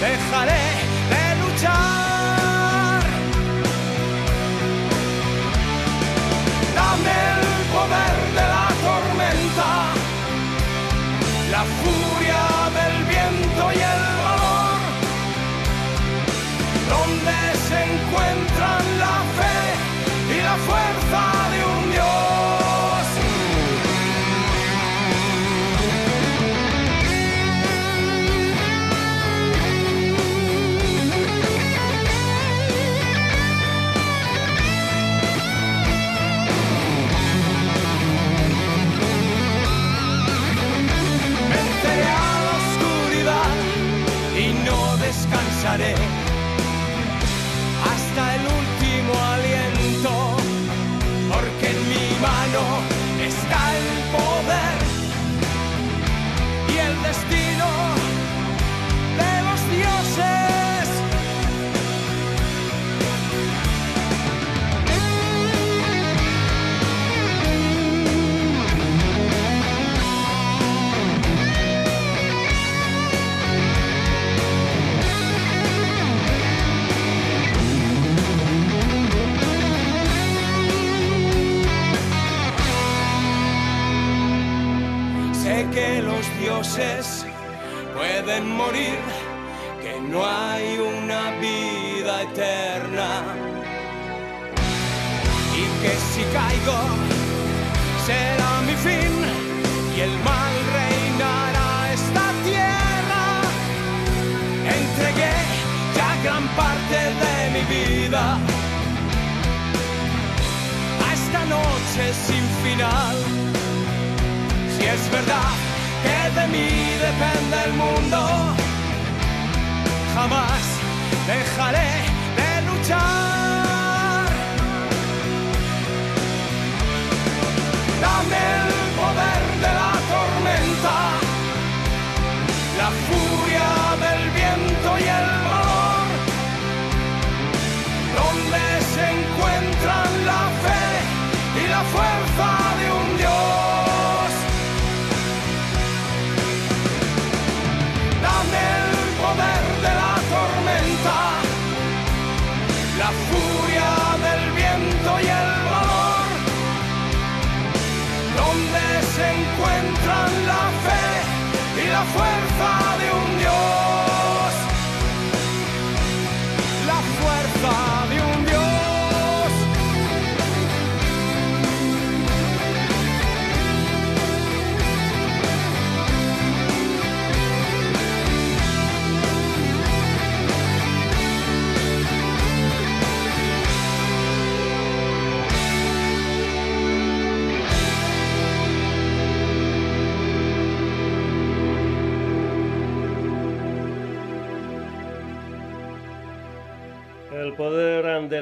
dejaré 0.00 0.64
de 1.12 1.24
luchar. 1.42 2.19
El 6.98 7.66
poder 7.72 8.16
de 8.34 8.44
la 8.52 8.68
tormenta, 8.82 9.70
la 11.50 11.64
furia 11.64 11.99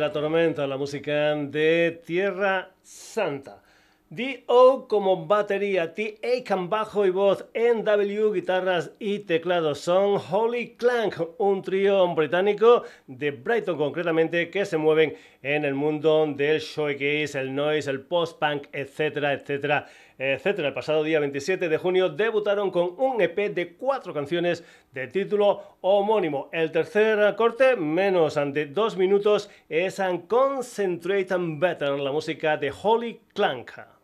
la 0.09 0.13
tormenta, 0.13 0.67
la 0.67 0.79
música 0.79 1.35
de 1.35 2.01
Tierra 2.07 2.71
Santa. 2.83 3.63
D.O. 4.09 4.89
como 4.89 5.27
batería, 5.27 5.95
T. 5.95 6.19
Aiken 6.23 6.71
bajo 6.71 7.05
y 7.05 7.11
voz, 7.11 7.45
N.W. 7.53 8.33
guitarras 8.33 8.93
y 8.99 9.19
teclados. 9.19 9.81
Son 9.81 10.19
Holy 10.31 10.77
Clank, 10.77 11.17
un 11.37 11.61
trío 11.61 12.09
británico 12.15 12.85
de 13.07 13.33
Brighton 13.33 13.77
concretamente 13.77 14.49
que 14.49 14.65
se 14.65 14.79
mueven 14.79 15.15
en 15.43 15.67
el 15.67 15.75
mundo 15.75 16.27
del 16.27 16.61
showcase, 16.61 17.39
el 17.39 17.55
noise, 17.55 17.91
el 17.91 18.01
post-punk, 18.01 18.69
etcétera, 18.73 19.35
etcétera, 19.35 19.87
etcétera. 20.19 20.69
El 20.69 20.75
pasado 20.75 21.03
día 21.03 21.21
27 21.21 21.69
de 21.69 21.79
junio 21.79 22.09
debutaron 22.09 22.71
con 22.71 22.95
un 22.99 23.21
EP 23.21 23.55
de 23.55 23.75
cuatro 23.75 24.13
canciones 24.13 24.65
de 24.93 25.07
título 25.07 25.63
homónimo. 25.81 26.49
El 26.53 26.73
tercer 26.73 27.35
corte, 27.37 27.77
menos 27.77 28.35
de 28.35 28.67
dos 28.67 28.97
minutos, 28.97 29.49
es 29.69 30.01
Concentrate 30.27 31.33
and 31.33 31.61
Better, 31.61 31.99
la 31.99 32.13
música 32.13 32.57
de 32.57 32.73
Holy 32.83 33.21
Clank. 33.33 33.98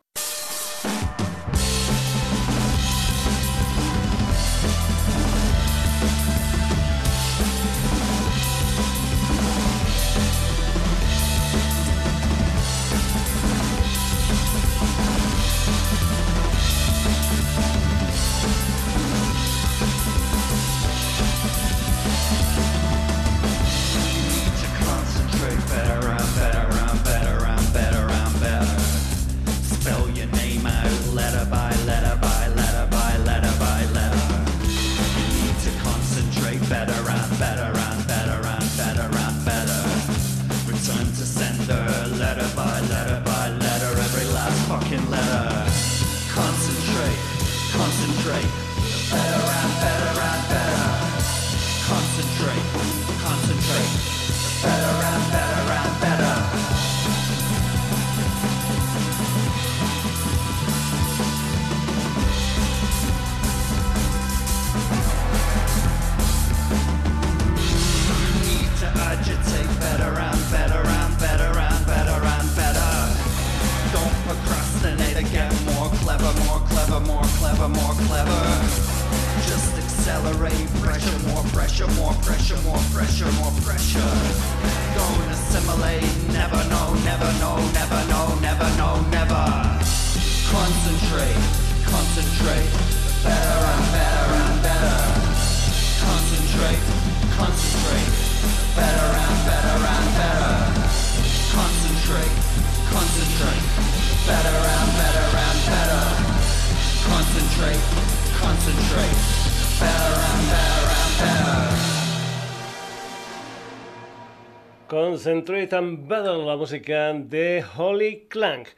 Concentrate 115.25 115.75
and 115.75 116.07
Battle, 116.07 116.45
la 116.45 116.55
música 116.55 117.15
de 117.15 117.65
Holy 117.79 118.27
Clank. 118.29 118.69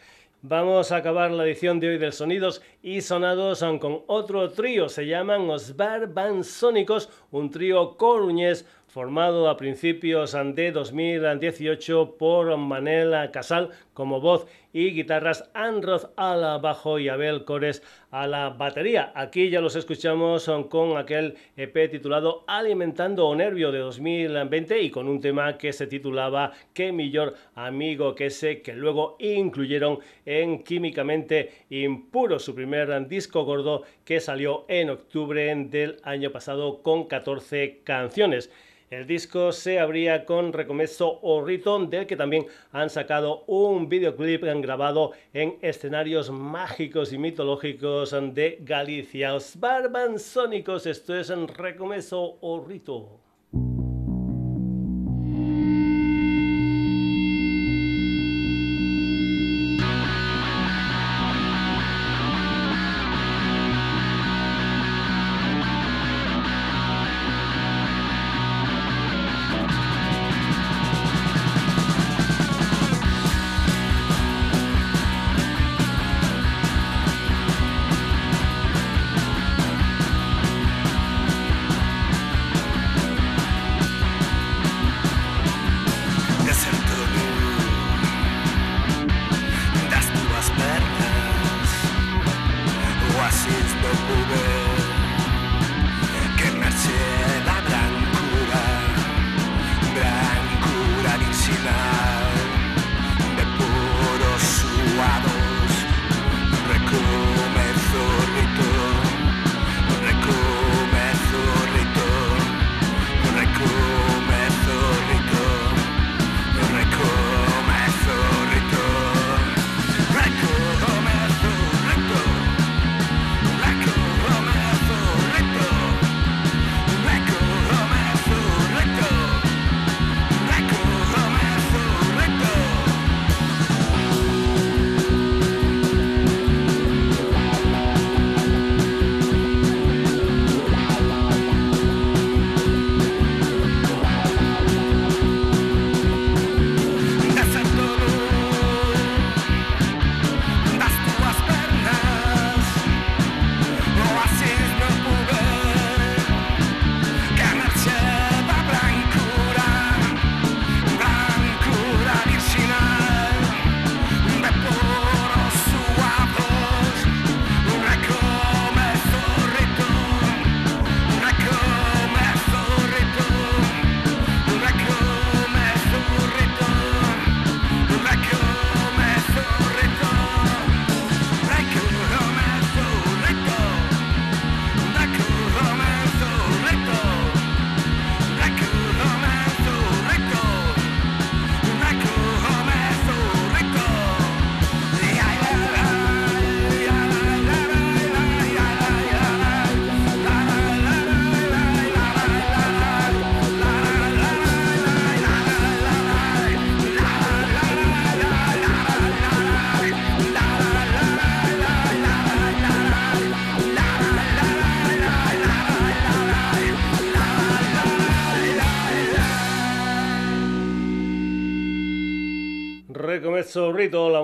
Vamos 0.43 0.93
a 0.93 0.97
acabar 0.99 1.33
la 1.33 1.45
edición 1.45 1.81
de 1.81 1.89
hoy 1.89 1.99
del 1.99 2.13
Sonidos 2.13 2.63
y 2.85 3.01
Sonados 3.01 3.65
con 3.81 4.03
otro 4.07 4.49
trío. 4.51 4.89
Se 4.89 5.09
llaman 5.09 5.51
Osbar 5.51 6.07
Van 6.15 6.45
Sónicos, 6.45 7.11
un 7.33 7.51
trío 7.51 7.97
coruñés 7.97 8.65
formado 8.87 9.49
a 9.49 9.57
principios 9.57 10.37
de 10.55 10.71
2018 10.71 12.15
por 12.17 12.57
Manel 12.57 13.29
Casal 13.33 13.71
como 13.93 14.21
voz 14.21 14.47
y 14.77 14.91
guitarras, 14.91 15.49
Anroth 15.55 16.13
a 16.17 16.37
la 16.37 16.59
bajo 16.59 16.99
y 16.99 17.09
Abel 17.09 17.47
Cores 17.47 17.83
a 18.11 18.27
la 18.27 18.51
batería. 18.51 19.11
Aquí 19.15 19.49
ya 19.49 19.63
los 19.63 19.75
escuchamos 19.75 20.51
con 20.69 20.99
aquel 20.99 21.35
EP 21.57 21.91
titulado 21.91 22.45
Alimentando 22.47 23.27
o 23.27 23.35
Nervio 23.35 23.73
de 23.73 23.79
2020 23.79 24.83
y 24.83 24.91
con 24.91 25.09
un 25.09 25.19
tema 25.19 25.57
que 25.57 25.73
se 25.73 25.87
titulaba 25.87 26.53
Qué 26.75 26.93
mejor 26.93 27.37
amigo 27.55 28.15
que 28.15 28.29
sé, 28.29 28.61
que 28.61 28.75
luego 28.75 29.17
incluyeron 29.19 29.99
en 30.27 30.63
Químicamente 30.63 31.65
Impuro, 31.71 32.39
su 32.39 32.55
primer 32.55 33.09
disco 33.09 33.47
gordo 33.47 33.85
que 34.05 34.21
salió 34.21 34.67
en 34.69 34.91
octubre 34.91 35.55
del 35.71 35.97
año 36.03 36.31
pasado 36.33 36.83
con 36.83 37.05
14 37.07 37.81
canciones. 37.83 38.51
El 38.89 39.05
disco 39.05 39.51
se 39.51 39.81
abría 39.81 40.25
con 40.25 40.53
Recomezo 40.53 41.19
o 41.21 41.45
Riton, 41.45 41.91
del 41.91 42.07
que 42.07 42.15
también 42.15 42.47
han 42.71 42.89
sacado 42.89 43.43
un 43.49 43.89
videoclip 43.89 44.45
grabado 44.45 45.11
en 45.35 45.57
escenarios 45.61 46.31
mágicos 46.31 47.13
y 47.13 47.19
mitológicos 47.19 48.15
de 48.33 48.59
Galicia. 48.61 49.35
Os 49.35 49.59
barbansónicos, 49.59 50.87
esto 50.87 51.17
es 51.17 51.31
en 51.31 51.49
Recomezo 51.49 52.39
o 52.41 52.65
Rito. 52.65 53.26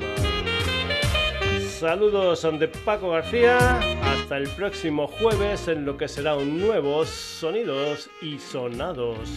Saludos 1.80 2.46
de 2.60 2.68
Paco 2.68 3.12
García, 3.12 3.80
hasta 4.04 4.36
el 4.38 4.50
próximo 4.50 5.08
jueves 5.08 5.70
en 5.70 5.86
lo 5.86 5.96
que 5.98 6.10
será 6.10 6.36
un 6.36 6.60
nuevo 6.60 7.06
Sonidos 7.06 8.10
y 8.22 8.38
Sonados. 8.38 9.30